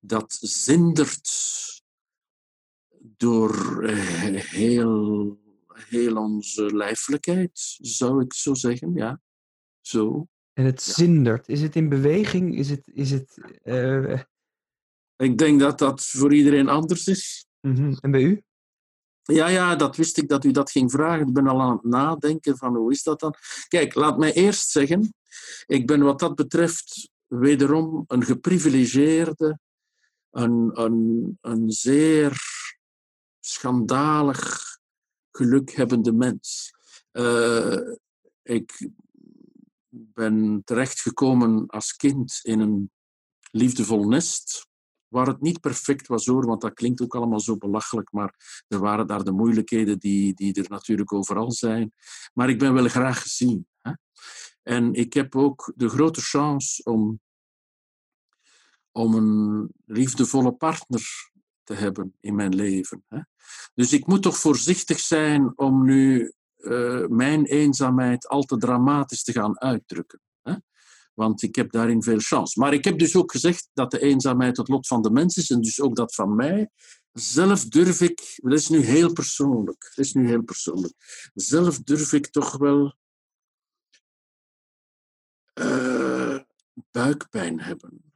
Dat 0.00 0.38
zindert 0.40 1.30
door 2.98 3.84
uh, 3.84 4.40
heel, 4.40 5.38
heel 5.72 6.16
onze 6.16 6.76
lijfelijkheid, 6.76 7.76
zou 7.80 8.22
ik 8.24 8.32
zo 8.32 8.54
zeggen. 8.54 8.94
Ja, 8.94 9.20
zo. 9.80 10.28
En 10.52 10.64
het 10.64 10.82
zindert. 10.82 11.48
Is 11.48 11.60
het 11.60 11.76
in 11.76 11.88
beweging? 11.88 12.56
Is 12.56 12.70
het. 12.70 12.90
Is 12.92 13.10
het 13.10 13.38
Ik 15.16 15.38
denk 15.38 15.60
dat 15.60 15.78
dat 15.78 16.06
voor 16.06 16.34
iedereen 16.34 16.68
anders 16.68 17.06
is. 17.06 17.46
Mm 17.60 17.74
-hmm. 17.74 17.96
En 18.00 18.10
bij 18.10 18.22
u? 18.22 18.42
Ja, 19.26 19.48
ja, 19.48 19.76
dat 19.76 19.96
wist 19.96 20.18
ik 20.18 20.28
dat 20.28 20.44
u 20.44 20.50
dat 20.50 20.70
ging 20.70 20.90
vragen. 20.90 21.26
Ik 21.26 21.32
ben 21.32 21.46
al 21.46 21.60
aan 21.60 21.72
het 21.72 21.84
nadenken 21.84 22.56
van 22.56 22.76
hoe 22.76 22.92
is 22.92 23.02
dat 23.02 23.20
dan? 23.20 23.34
Kijk, 23.68 23.94
laat 23.94 24.18
mij 24.18 24.32
eerst 24.32 24.70
zeggen, 24.70 25.14
ik 25.66 25.86
ben 25.86 26.02
wat 26.02 26.18
dat 26.18 26.34
betreft 26.34 27.10
wederom 27.26 28.04
een 28.06 28.24
geprivilegeerde, 28.24 29.58
een, 30.30 30.70
een, 30.80 31.38
een 31.40 31.70
zeer 31.70 32.40
schandalig 33.40 34.62
gelukhebbende 35.30 36.12
mens. 36.12 36.72
Uh, 37.12 37.78
ik 38.42 38.88
ben 39.88 40.62
terechtgekomen 40.64 41.66
als 41.66 41.96
kind 41.96 42.40
in 42.42 42.60
een 42.60 42.90
liefdevol 43.50 44.08
nest 44.08 44.66
waar 45.14 45.26
het 45.26 45.40
niet 45.40 45.60
perfect 45.60 46.06
was 46.06 46.26
hoor, 46.26 46.46
want 46.46 46.60
dat 46.60 46.74
klinkt 46.74 47.02
ook 47.02 47.14
allemaal 47.14 47.40
zo 47.40 47.56
belachelijk, 47.56 48.12
maar 48.12 48.62
er 48.68 48.78
waren 48.78 49.06
daar 49.06 49.24
de 49.24 49.32
moeilijkheden 49.32 49.98
die, 49.98 50.34
die 50.34 50.54
er 50.54 50.68
natuurlijk 50.68 51.12
overal 51.12 51.52
zijn. 51.52 51.92
Maar 52.32 52.48
ik 52.48 52.58
ben 52.58 52.74
wel 52.74 52.88
graag 52.88 53.22
gezien. 53.22 53.66
Hè? 53.80 53.92
En 54.62 54.94
ik 54.94 55.12
heb 55.12 55.36
ook 55.36 55.72
de 55.76 55.88
grote 55.88 56.20
chance 56.20 56.82
om, 56.82 57.20
om 58.92 59.14
een 59.14 59.70
liefdevolle 59.84 60.52
partner 60.52 61.30
te 61.62 61.74
hebben 61.74 62.16
in 62.20 62.34
mijn 62.34 62.54
leven. 62.54 63.04
Hè? 63.08 63.20
Dus 63.74 63.92
ik 63.92 64.06
moet 64.06 64.22
toch 64.22 64.36
voorzichtig 64.36 64.98
zijn 64.98 65.52
om 65.58 65.84
nu 65.84 66.32
uh, 66.58 67.06
mijn 67.06 67.44
eenzaamheid 67.44 68.28
al 68.28 68.42
te 68.42 68.56
dramatisch 68.56 69.22
te 69.22 69.32
gaan 69.32 69.60
uitdrukken. 69.60 70.20
Want 71.14 71.42
ik 71.42 71.54
heb 71.54 71.72
daarin 71.72 72.02
veel 72.02 72.18
chance. 72.18 72.60
Maar 72.60 72.72
ik 72.72 72.84
heb 72.84 72.98
dus 72.98 73.16
ook 73.16 73.30
gezegd 73.30 73.68
dat 73.72 73.90
de 73.90 74.00
eenzaamheid 74.00 74.56
het 74.56 74.68
lot 74.68 74.86
van 74.86 75.02
de 75.02 75.10
mens 75.10 75.36
is 75.36 75.50
en 75.50 75.60
dus 75.60 75.80
ook 75.80 75.96
dat 75.96 76.14
van 76.14 76.34
mij. 76.34 76.70
Zelf 77.12 77.64
durf 77.64 78.00
ik, 78.00 78.38
dat 78.42 78.52
is 78.52 78.68
nu 78.68 78.78
heel 78.78 79.12
persoonlijk, 79.12 79.92
dat 79.94 80.04
is 80.04 80.12
nu 80.12 80.26
heel 80.26 80.42
persoonlijk. 80.42 80.94
Zelf 81.34 81.78
durf 81.78 82.12
ik 82.12 82.26
toch 82.26 82.56
wel 82.56 82.96
uh, 85.60 86.38
buikpijn 86.90 87.60
hebben. 87.60 88.12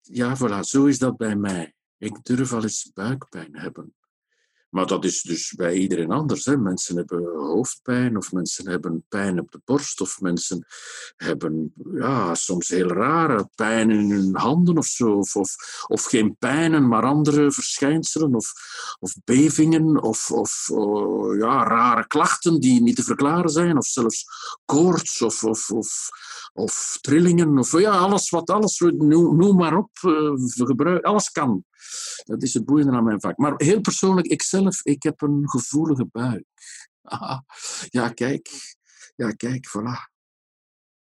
Ja, 0.00 0.36
voilà, 0.36 0.60
zo 0.60 0.86
is 0.86 0.98
dat 0.98 1.16
bij 1.16 1.36
mij. 1.36 1.74
Ik 1.98 2.24
durf 2.24 2.52
al 2.52 2.62
eens 2.62 2.92
buikpijn 2.92 3.56
hebben. 3.56 3.94
Maar 4.70 4.86
dat 4.86 5.04
is 5.04 5.22
dus 5.22 5.52
bij 5.56 5.74
iedereen 5.74 6.10
anders. 6.10 6.44
Hè. 6.44 6.56
Mensen 6.56 6.96
hebben 6.96 7.24
hoofdpijn, 7.36 8.16
of 8.16 8.32
mensen 8.32 8.68
hebben 8.68 9.04
pijn 9.08 9.40
op 9.40 9.50
de 9.50 9.60
borst, 9.64 10.00
of 10.00 10.20
mensen 10.20 10.66
hebben 11.16 11.72
ja, 11.92 12.34
soms 12.34 12.68
heel 12.68 12.88
rare 12.88 13.48
pijn 13.54 13.90
in 13.90 14.10
hun 14.10 14.36
handen 14.36 14.78
of 14.78 14.86
zo. 14.86 15.18
Of, 15.18 15.34
of, 15.86 16.04
geen 16.04 16.36
pijnen, 16.38 16.88
maar 16.88 17.02
andere 17.02 17.52
verschijnselen, 17.52 18.34
of, 18.34 18.52
of 18.98 19.14
bevingen, 19.24 20.02
of, 20.02 20.30
of 20.30 20.68
oh, 20.70 21.38
ja, 21.38 21.64
rare 21.64 22.06
klachten 22.06 22.60
die 22.60 22.82
niet 22.82 22.96
te 22.96 23.02
verklaren 23.02 23.50
zijn, 23.50 23.76
of 23.76 23.86
zelfs 23.86 24.24
koorts, 24.64 25.22
of, 25.22 25.44
of, 25.44 25.70
of 26.52 26.98
trillingen, 27.00 27.58
of 27.58 27.80
ja, 27.80 27.90
alles 27.90 28.30
wat 28.30 28.50
alles, 28.50 28.78
noem, 28.78 29.56
maar 29.56 29.76
op, 29.76 29.90
uh, 30.06 30.32
gebruik, 30.54 31.04
alles 31.04 31.30
kan. 31.30 31.64
Dat 32.24 32.42
is 32.42 32.54
het 32.54 32.64
boeiende 32.64 32.92
aan 32.92 33.04
mijn 33.04 33.20
vak. 33.20 33.36
Maar 33.36 33.54
heel 33.56 33.80
persoonlijk, 33.80 34.26
ikzelf, 34.26 34.84
ik 34.84 35.02
heb 35.02 35.20
een 35.20 35.48
gevoelige 35.48 36.06
buik. 36.12 36.44
ja, 37.88 38.08
kijk. 38.08 38.48
Ja, 39.16 39.30
kijk, 39.30 39.68
voilà. 39.68 40.18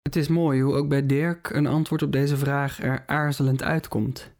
Het 0.02 0.16
is 0.16 0.28
mooi 0.28 0.62
hoe 0.62 0.74
ook 0.74 0.88
bij 0.88 1.06
Dirk 1.06 1.50
een 1.50 1.66
antwoord 1.66 2.02
op 2.02 2.12
deze 2.12 2.36
vraag 2.36 2.82
er 2.82 3.06
aarzelend 3.06 3.62
uitkomt. 3.62 4.30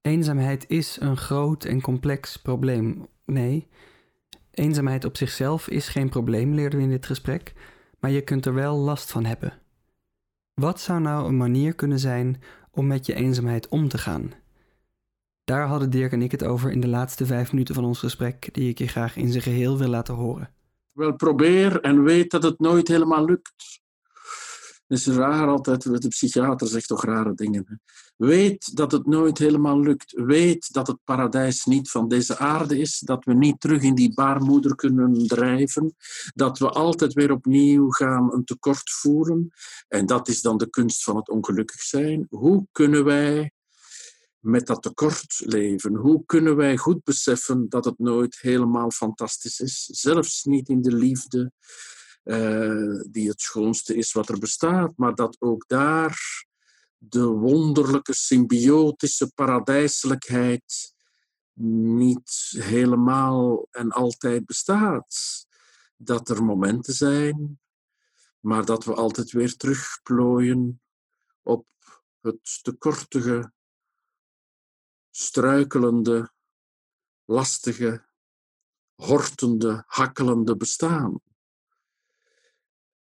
Eenzaamheid 0.00 0.64
is 0.68 1.00
een 1.00 1.16
groot 1.16 1.64
en 1.64 1.80
complex 1.80 2.36
probleem. 2.36 3.06
Nee, 3.24 3.68
eenzaamheid 4.50 5.04
op 5.04 5.16
zichzelf 5.16 5.68
is 5.68 5.88
geen 5.88 6.08
probleem, 6.08 6.54
leerden 6.54 6.78
we 6.78 6.84
in 6.84 6.90
dit 6.90 7.06
gesprek, 7.06 7.52
maar 8.00 8.10
je 8.10 8.20
kunt 8.20 8.46
er 8.46 8.54
wel 8.54 8.76
last 8.76 9.10
van 9.10 9.24
hebben. 9.24 9.65
Wat 10.60 10.80
zou 10.80 11.00
nou 11.00 11.26
een 11.28 11.36
manier 11.36 11.74
kunnen 11.74 11.98
zijn 11.98 12.42
om 12.70 12.86
met 12.86 13.06
je 13.06 13.14
eenzaamheid 13.14 13.68
om 13.68 13.88
te 13.88 13.98
gaan? 13.98 14.32
Daar 15.44 15.66
hadden 15.66 15.90
Dirk 15.90 16.12
en 16.12 16.22
ik 16.22 16.30
het 16.30 16.44
over 16.44 16.70
in 16.70 16.80
de 16.80 16.88
laatste 16.88 17.26
vijf 17.26 17.52
minuten 17.52 17.74
van 17.74 17.84
ons 17.84 17.98
gesprek, 17.98 18.54
die 18.54 18.68
ik 18.68 18.78
je 18.78 18.86
graag 18.86 19.16
in 19.16 19.30
zijn 19.30 19.42
geheel 19.42 19.78
wil 19.78 19.88
laten 19.88 20.14
horen. 20.14 20.50
Wel, 20.92 21.14
probeer 21.14 21.80
en 21.80 22.02
weet 22.02 22.30
dat 22.30 22.42
het 22.42 22.58
nooit 22.58 22.88
helemaal 22.88 23.24
lukt. 23.24 23.80
Het 24.86 24.98
is 24.98 25.06
raar 25.06 25.48
altijd, 25.48 26.02
de 26.02 26.08
psychiater 26.08 26.66
zegt 26.66 26.88
toch 26.88 27.04
rare 27.04 27.34
dingen. 27.34 27.64
Hè? 27.66 27.74
Weet 28.16 28.76
dat 28.76 28.92
het 28.92 29.06
nooit 29.06 29.38
helemaal 29.38 29.80
lukt. 29.80 30.12
Weet 30.12 30.72
dat 30.72 30.86
het 30.86 30.98
paradijs 31.04 31.64
niet 31.64 31.90
van 31.90 32.08
deze 32.08 32.38
aarde 32.38 32.78
is. 32.78 32.98
Dat 32.98 33.24
we 33.24 33.34
niet 33.34 33.60
terug 33.60 33.82
in 33.82 33.94
die 33.94 34.14
baarmoeder 34.14 34.74
kunnen 34.74 35.26
drijven. 35.26 35.94
Dat 36.34 36.58
we 36.58 36.68
altijd 36.68 37.12
weer 37.12 37.32
opnieuw 37.32 37.90
gaan 37.90 38.32
een 38.32 38.44
tekort 38.44 38.90
voeren. 38.90 39.50
En 39.88 40.06
dat 40.06 40.28
is 40.28 40.40
dan 40.40 40.56
de 40.56 40.70
kunst 40.70 41.04
van 41.04 41.16
het 41.16 41.28
ongelukkig 41.28 41.80
zijn. 41.80 42.26
Hoe 42.30 42.66
kunnen 42.72 43.04
wij 43.04 43.50
met 44.38 44.66
dat 44.66 44.82
tekort 44.82 45.42
leven? 45.44 45.94
Hoe 45.94 46.22
kunnen 46.26 46.56
wij 46.56 46.76
goed 46.76 47.04
beseffen 47.04 47.68
dat 47.68 47.84
het 47.84 47.98
nooit 47.98 48.38
helemaal 48.40 48.90
fantastisch 48.90 49.60
is? 49.60 49.84
Zelfs 49.84 50.44
niet 50.44 50.68
in 50.68 50.82
de 50.82 50.94
liefde, 50.94 51.52
uh, 52.26 53.02
die 53.10 53.28
het 53.28 53.40
schoonste 53.40 53.96
is 53.96 54.12
wat 54.12 54.28
er 54.28 54.38
bestaat, 54.38 54.92
maar 54.96 55.14
dat 55.14 55.36
ook 55.40 55.64
daar 55.66 56.44
de 56.98 57.26
wonderlijke 57.26 58.14
symbiotische 58.14 59.32
paradijselijkheid 59.34 60.94
niet 61.60 62.54
helemaal 62.58 63.68
en 63.70 63.90
altijd 63.90 64.46
bestaat. 64.46 65.46
Dat 65.96 66.28
er 66.28 66.44
momenten 66.44 66.94
zijn, 66.94 67.60
maar 68.40 68.64
dat 68.64 68.84
we 68.84 68.94
altijd 68.94 69.32
weer 69.32 69.56
terugplooien 69.56 70.80
op 71.42 71.66
het 72.20 72.58
tekortige 72.62 73.52
struikelende, 75.10 76.32
lastige, 77.24 78.04
hortende, 78.94 79.84
hakkelende 79.86 80.56
bestaan. 80.56 81.20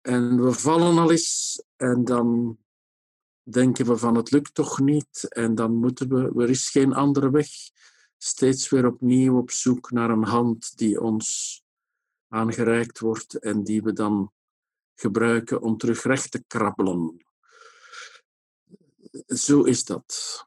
En 0.05 0.43
we 0.43 0.51
vallen 0.51 0.97
al 0.97 1.11
eens 1.11 1.63
en 1.75 2.03
dan 2.03 2.57
denken 3.43 3.85
we 3.85 3.97
van 3.97 4.15
het 4.15 4.31
lukt 4.31 4.53
toch 4.53 4.79
niet 4.79 5.27
en 5.29 5.55
dan 5.55 5.75
moeten 5.75 6.09
we, 6.09 6.43
er 6.43 6.49
is 6.49 6.69
geen 6.69 6.93
andere 6.93 7.29
weg. 7.29 7.47
Steeds 8.17 8.69
weer 8.69 8.85
opnieuw 8.85 9.37
op 9.37 9.51
zoek 9.51 9.91
naar 9.91 10.09
een 10.09 10.23
hand 10.23 10.77
die 10.77 11.01
ons 11.01 11.61
aangereikt 12.27 12.99
wordt 12.99 13.39
en 13.39 13.63
die 13.63 13.83
we 13.83 13.93
dan 13.93 14.31
gebruiken 14.95 15.61
om 15.61 15.77
terug 15.77 16.03
recht 16.03 16.31
te 16.31 16.43
krabbelen. 16.47 17.25
Zo 19.27 19.63
is 19.63 19.83
dat. 19.83 20.45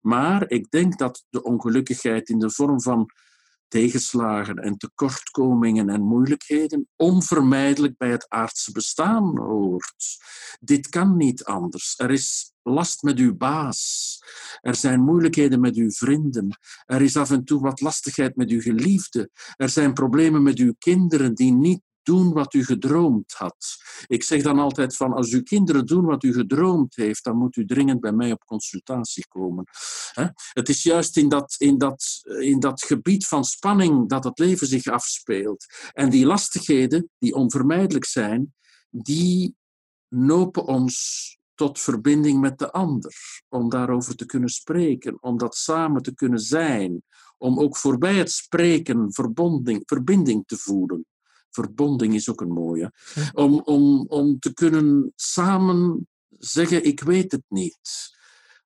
Maar 0.00 0.50
ik 0.50 0.70
denk 0.70 0.98
dat 0.98 1.26
de 1.30 1.42
ongelukkigheid 1.42 2.28
in 2.28 2.38
de 2.38 2.50
vorm 2.50 2.80
van 2.80 3.10
tegenslagen 3.74 4.56
en 4.56 4.76
tekortkomingen 4.76 5.88
en 5.88 6.02
moeilijkheden 6.02 6.88
onvermijdelijk 6.96 7.96
bij 7.96 8.10
het 8.10 8.28
aardse 8.28 8.72
bestaan 8.72 9.38
hoort. 9.38 10.16
Dit 10.60 10.88
kan 10.88 11.16
niet 11.16 11.44
anders. 11.44 11.94
Er 11.96 12.10
is 12.10 12.52
last 12.62 13.02
met 13.02 13.18
uw 13.18 13.36
baas. 13.36 14.18
Er 14.60 14.74
zijn 14.74 15.00
moeilijkheden 15.00 15.60
met 15.60 15.76
uw 15.76 15.90
vrienden. 15.90 16.58
Er 16.86 17.02
is 17.02 17.16
af 17.16 17.30
en 17.30 17.44
toe 17.44 17.60
wat 17.60 17.80
lastigheid 17.80 18.36
met 18.36 18.50
uw 18.50 18.60
geliefde. 18.60 19.30
Er 19.56 19.68
zijn 19.68 19.92
problemen 19.92 20.42
met 20.42 20.58
uw 20.58 20.74
kinderen 20.78 21.34
die 21.34 21.52
niet 21.52 21.80
doen 22.04 22.32
wat 22.32 22.54
u 22.54 22.64
gedroomd 22.64 23.32
had. 23.32 23.76
Ik 24.06 24.22
zeg 24.22 24.42
dan 24.42 24.58
altijd 24.58 24.96
van, 24.96 25.12
als 25.12 25.32
uw 25.32 25.42
kinderen 25.42 25.86
doen 25.86 26.04
wat 26.04 26.22
u 26.22 26.32
gedroomd 26.32 26.96
heeft, 26.96 27.24
dan 27.24 27.36
moet 27.36 27.56
u 27.56 27.66
dringend 27.66 28.00
bij 28.00 28.12
mij 28.12 28.32
op 28.32 28.44
consultatie 28.44 29.26
komen. 29.28 29.64
Het 30.52 30.68
is 30.68 30.82
juist 30.82 31.16
in 31.16 31.28
dat, 31.28 31.54
in, 31.58 31.78
dat, 31.78 32.22
in 32.40 32.60
dat 32.60 32.82
gebied 32.82 33.26
van 33.26 33.44
spanning 33.44 34.08
dat 34.08 34.24
het 34.24 34.38
leven 34.38 34.66
zich 34.66 34.86
afspeelt. 34.86 35.66
En 35.92 36.10
die 36.10 36.26
lastigheden, 36.26 37.10
die 37.18 37.34
onvermijdelijk 37.34 38.04
zijn, 38.04 38.54
die 38.90 39.56
nopen 40.08 40.64
ons 40.64 41.38
tot 41.54 41.80
verbinding 41.80 42.40
met 42.40 42.58
de 42.58 42.72
ander, 42.72 43.14
om 43.48 43.68
daarover 43.68 44.16
te 44.16 44.26
kunnen 44.26 44.48
spreken, 44.48 45.22
om 45.22 45.38
dat 45.38 45.56
samen 45.56 46.02
te 46.02 46.14
kunnen 46.14 46.38
zijn, 46.38 47.02
om 47.38 47.60
ook 47.60 47.76
voorbij 47.76 48.14
het 48.14 48.30
spreken 48.30 49.12
verbinding, 49.12 49.82
verbinding 49.86 50.46
te 50.46 50.56
voelen 50.56 51.06
Verbonding 51.54 52.14
is 52.14 52.30
ook 52.30 52.40
een 52.40 52.52
mooie. 52.52 52.92
Om, 53.32 53.60
om, 53.60 54.06
om 54.08 54.38
te 54.38 54.52
kunnen 54.52 55.12
samen 55.16 56.08
zeggen, 56.38 56.84
ik 56.84 57.00
weet 57.00 57.32
het 57.32 57.44
niet. 57.48 58.12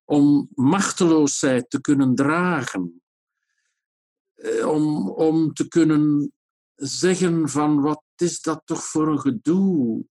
Om 0.05 0.49
machteloosheid 0.53 1.69
te 1.69 1.81
kunnen 1.81 2.15
dragen. 2.15 3.01
Eh, 4.33 4.67
om, 4.67 5.09
om 5.09 5.53
te 5.53 5.67
kunnen 5.67 6.33
zeggen 6.75 7.49
van, 7.49 7.81
wat 7.81 8.03
is 8.15 8.41
dat 8.41 8.61
toch 8.65 8.83
voor 8.83 9.07
een 9.07 9.19
gedoe? 9.19 10.05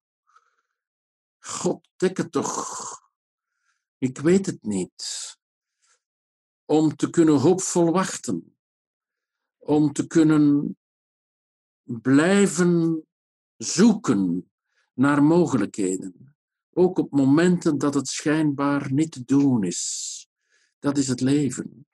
God, 1.39 1.89
dek 1.97 2.17
het 2.17 2.33
toch. 2.33 3.01
Ik 3.99 4.19
weet 4.19 4.47
het 4.47 4.63
niet. 4.63 5.37
Om 6.65 6.97
te 6.97 7.11
kunnen 7.11 7.35
hoopvol 7.35 7.93
wachten. 7.93 8.57
Om 9.57 9.93
te 9.93 10.07
kunnen 10.07 10.77
blijven 11.89 13.07
zoeken 13.57 14.51
naar 14.93 15.23
mogelijkheden. 15.23 16.37
Ook 16.73 16.99
op 16.99 17.11
momenten 17.11 17.79
dat 17.79 17.95
het 17.95 18.09
schijnbaar 18.09 18.93
niet 18.93 19.13
te 19.13 19.25
doen 19.25 19.65
is. 19.65 20.29
Dat 20.79 20.99
is 20.99 21.09
het 21.09 21.21
leven. 21.21 21.87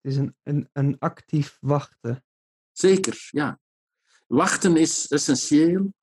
Het 0.00 0.12
is 0.12 0.16
een, 0.16 0.36
een, 0.42 0.68
een 0.72 0.98
actief 0.98 1.56
wachten. 1.60 2.24
Zeker, 2.72 3.28
ja. 3.30 3.60
Wachten 4.26 4.76
is 4.76 5.08
essentieel. 5.08 5.94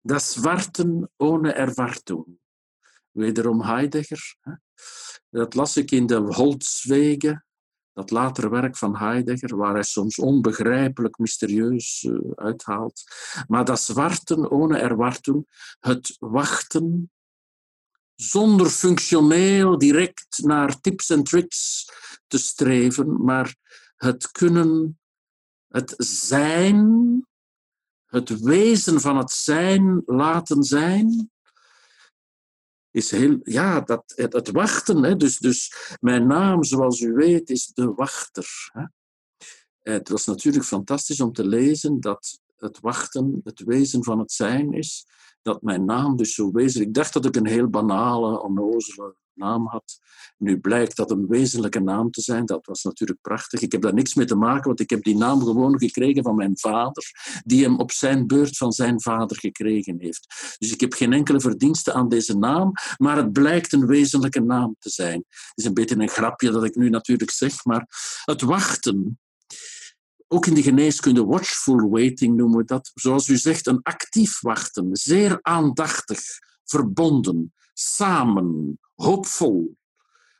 Das 0.00 0.36
Warten 0.36 1.10
ohne 1.16 1.52
Erwartung. 1.52 2.38
Wederom 3.10 3.62
Heidegger. 3.62 4.36
Dat 5.30 5.54
las 5.54 5.76
ik 5.76 5.90
in 5.90 6.06
de 6.06 6.16
Holzwege 6.16 7.44
dat 7.98 8.10
latere 8.10 8.48
werk 8.48 8.76
van 8.76 8.96
Heidegger, 8.96 9.56
waar 9.56 9.72
hij 9.72 9.82
soms 9.82 10.18
onbegrijpelijk 10.18 11.18
mysterieus 11.18 12.02
uh, 12.02 12.18
uithaalt. 12.34 13.02
Maar 13.46 13.64
dat 13.64 13.80
zwarten 13.80 14.50
ohne 14.50 14.78
erwarten, 14.78 15.46
het 15.80 16.16
wachten 16.18 17.10
zonder 18.14 18.66
functioneel 18.66 19.78
direct 19.78 20.38
naar 20.42 20.80
tips 20.80 21.10
en 21.10 21.24
tricks 21.24 21.90
te 22.26 22.38
streven, 22.38 23.24
maar 23.24 23.54
het 23.96 24.30
kunnen, 24.30 24.98
het 25.68 25.94
zijn, 25.98 27.26
het 28.06 28.40
wezen 28.40 29.00
van 29.00 29.16
het 29.16 29.30
zijn 29.30 30.02
laten 30.06 30.62
zijn, 30.62 31.30
is 32.98 33.10
heel, 33.10 33.38
ja, 33.42 33.80
dat, 33.80 34.12
het, 34.14 34.50
wachten. 34.50 35.02
Hè. 35.02 35.16
Dus, 35.16 35.38
dus 35.38 35.72
mijn 36.00 36.26
naam, 36.26 36.64
zoals 36.64 37.00
u 37.00 37.12
weet, 37.12 37.50
is 37.50 37.66
de 37.66 37.92
wachter. 37.94 38.70
Hè. 38.72 38.84
Het 39.92 40.08
was 40.08 40.24
natuurlijk 40.24 40.64
fantastisch 40.64 41.20
om 41.20 41.32
te 41.32 41.46
lezen 41.46 42.00
dat 42.00 42.40
het 42.56 42.80
wachten 42.80 43.40
het 43.44 43.62
wezen 43.64 44.04
van 44.04 44.18
het 44.18 44.32
zijn 44.32 44.72
is. 44.72 45.06
Dat 45.42 45.62
mijn 45.62 45.84
naam 45.84 46.16
dus 46.16 46.34
zo 46.34 46.50
wezenlijk... 46.50 46.88
Ik 46.88 46.94
dacht 46.94 47.12
dat 47.12 47.24
ik 47.24 47.36
een 47.36 47.46
heel 47.46 47.68
banale, 47.68 48.42
onnozele 48.42 49.16
naam 49.38 49.66
had. 49.66 49.98
Nu 50.38 50.60
blijkt 50.60 50.96
dat 50.96 51.10
een 51.10 51.26
wezenlijke 51.26 51.80
naam 51.80 52.10
te 52.10 52.20
zijn. 52.20 52.46
Dat 52.46 52.66
was 52.66 52.82
natuurlijk 52.82 53.20
prachtig. 53.20 53.60
Ik 53.60 53.72
heb 53.72 53.82
daar 53.82 53.94
niks 53.94 54.14
mee 54.14 54.26
te 54.26 54.34
maken, 54.34 54.66
want 54.66 54.80
ik 54.80 54.90
heb 54.90 55.02
die 55.02 55.16
naam 55.16 55.42
gewoon 55.42 55.78
gekregen 55.78 56.22
van 56.22 56.36
mijn 56.36 56.58
vader, 56.58 57.04
die 57.44 57.62
hem 57.62 57.78
op 57.78 57.92
zijn 57.92 58.26
beurt 58.26 58.56
van 58.56 58.72
zijn 58.72 59.00
vader 59.00 59.38
gekregen 59.38 59.96
heeft. 59.98 60.54
Dus 60.58 60.72
ik 60.72 60.80
heb 60.80 60.92
geen 60.92 61.12
enkele 61.12 61.40
verdienste 61.40 61.92
aan 61.92 62.08
deze 62.08 62.38
naam, 62.38 62.72
maar 62.96 63.16
het 63.16 63.32
blijkt 63.32 63.72
een 63.72 63.86
wezenlijke 63.86 64.40
naam 64.40 64.76
te 64.78 64.90
zijn. 64.90 65.24
Het 65.28 65.52
is 65.54 65.64
een 65.64 65.74
beetje 65.74 65.96
een 65.98 66.08
grapje 66.08 66.50
dat 66.50 66.64
ik 66.64 66.74
nu 66.74 66.88
natuurlijk 66.88 67.30
zeg, 67.30 67.64
maar 67.64 67.86
het 68.24 68.42
wachten. 68.42 69.18
Ook 70.28 70.46
in 70.46 70.54
de 70.54 70.62
geneeskunde, 70.62 71.24
watchful 71.24 71.88
waiting 71.88 72.36
noemen 72.36 72.58
we 72.58 72.64
dat. 72.64 72.90
Zoals 72.94 73.28
u 73.28 73.36
zegt, 73.36 73.66
een 73.66 73.82
actief 73.82 74.40
wachten. 74.40 74.88
Zeer 74.92 75.38
aandachtig, 75.42 76.20
verbonden, 76.64 77.54
samen, 77.72 78.78
hoopvol, 78.98 79.76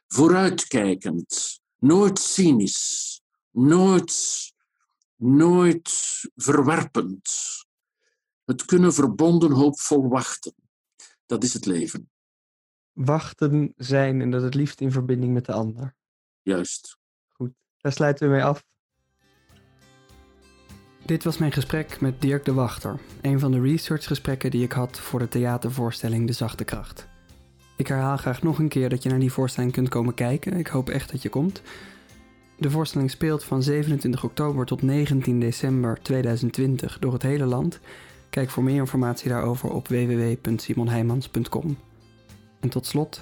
vooruitkijkend, 0.07 1.61
nooit 1.79 2.19
cynisch, 2.19 3.21
nooit, 3.51 4.53
nooit 5.17 5.91
verwerpend. 6.35 7.31
Het 8.45 8.65
kunnen 8.65 8.95
verbonden 8.95 9.51
hoopvol 9.53 10.09
wachten. 10.09 10.55
Dat 11.27 11.45
is 11.45 11.55
het 11.55 11.67
leven. 11.67 12.11
Wachten 12.93 13.73
zijn 13.77 14.21
en 14.21 14.31
dat 14.31 14.43
het 14.43 14.55
liefst 14.55 14.81
in 14.81 14.93
verbinding 14.93 15.33
met 15.33 15.45
de 15.45 15.53
ander. 15.53 15.95
Juist. 16.43 16.99
Goed, 17.29 17.51
daar 17.77 17.93
sluiten 17.93 18.29
we 18.29 18.35
mee 18.35 18.45
af. 18.45 18.65
Dit 21.07 21.25
was 21.25 21.39
mijn 21.39 21.53
gesprek 21.53 22.01
met 22.01 22.21
Dirk 22.21 22.45
de 22.45 22.53
Wachter, 22.53 23.01
een 23.21 23.39
van 23.39 23.51
de 23.51 23.61
researchgesprekken 23.61 24.51
die 24.51 24.65
ik 24.65 24.73
had 24.73 24.99
voor 24.99 25.19
de 25.19 25.29
theatervoorstelling 25.29 26.27
De 26.27 26.33
Zachte 26.33 26.65
Kracht. 26.65 27.09
Ik 27.79 27.87
herhaal 27.87 28.17
graag 28.17 28.43
nog 28.43 28.59
een 28.59 28.69
keer 28.69 28.89
dat 28.89 29.03
je 29.03 29.09
naar 29.09 29.19
die 29.19 29.33
voorstelling 29.33 29.73
kunt 29.73 29.89
komen 29.89 30.15
kijken. 30.15 30.53
Ik 30.53 30.67
hoop 30.67 30.89
echt 30.89 31.11
dat 31.11 31.23
je 31.23 31.29
komt. 31.29 31.63
De 32.57 32.71
voorstelling 32.71 33.11
speelt 33.11 33.45
van 33.45 33.63
27 33.63 34.25
oktober 34.25 34.67
tot 34.67 34.83
19 34.83 35.41
december 35.41 35.99
2020 36.03 36.99
door 36.99 37.13
het 37.13 37.23
hele 37.23 37.45
land. 37.45 37.81
Kijk 38.31 38.51
voor 38.51 38.63
meer 38.63 38.77
informatie 38.77 39.29
daarover 39.29 39.71
op 39.71 39.89
www.simonheimans.com. 39.89 41.77
En 42.61 42.69
tot 42.69 42.87
slot, 42.87 43.21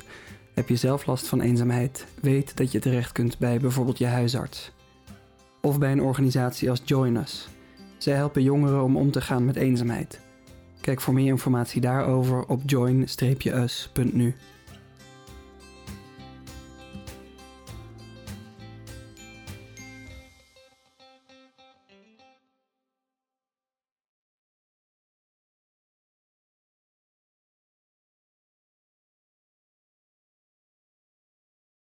heb 0.54 0.68
je 0.68 0.76
zelf 0.76 1.06
last 1.06 1.26
van 1.26 1.40
eenzaamheid? 1.40 2.06
Weet 2.20 2.56
dat 2.56 2.72
je 2.72 2.78
terecht 2.78 3.12
kunt 3.12 3.38
bij 3.38 3.58
bijvoorbeeld 3.58 3.98
je 3.98 4.06
huisarts. 4.06 4.72
Of 5.60 5.78
bij 5.78 5.92
een 5.92 6.02
organisatie 6.02 6.70
als 6.70 6.82
Join 6.84 7.16
Us. 7.16 7.48
Zij 7.98 8.14
helpen 8.14 8.42
jongeren 8.42 8.82
om 8.82 8.96
om 8.96 9.10
te 9.10 9.20
gaan 9.20 9.44
met 9.44 9.56
eenzaamheid. 9.56 10.25
Kijk 10.86 11.00
voor 11.00 11.14
meer 11.14 11.26
informatie 11.26 11.80
daarover 11.80 12.44
op 12.46 12.60
join-us.nu. 12.66 14.34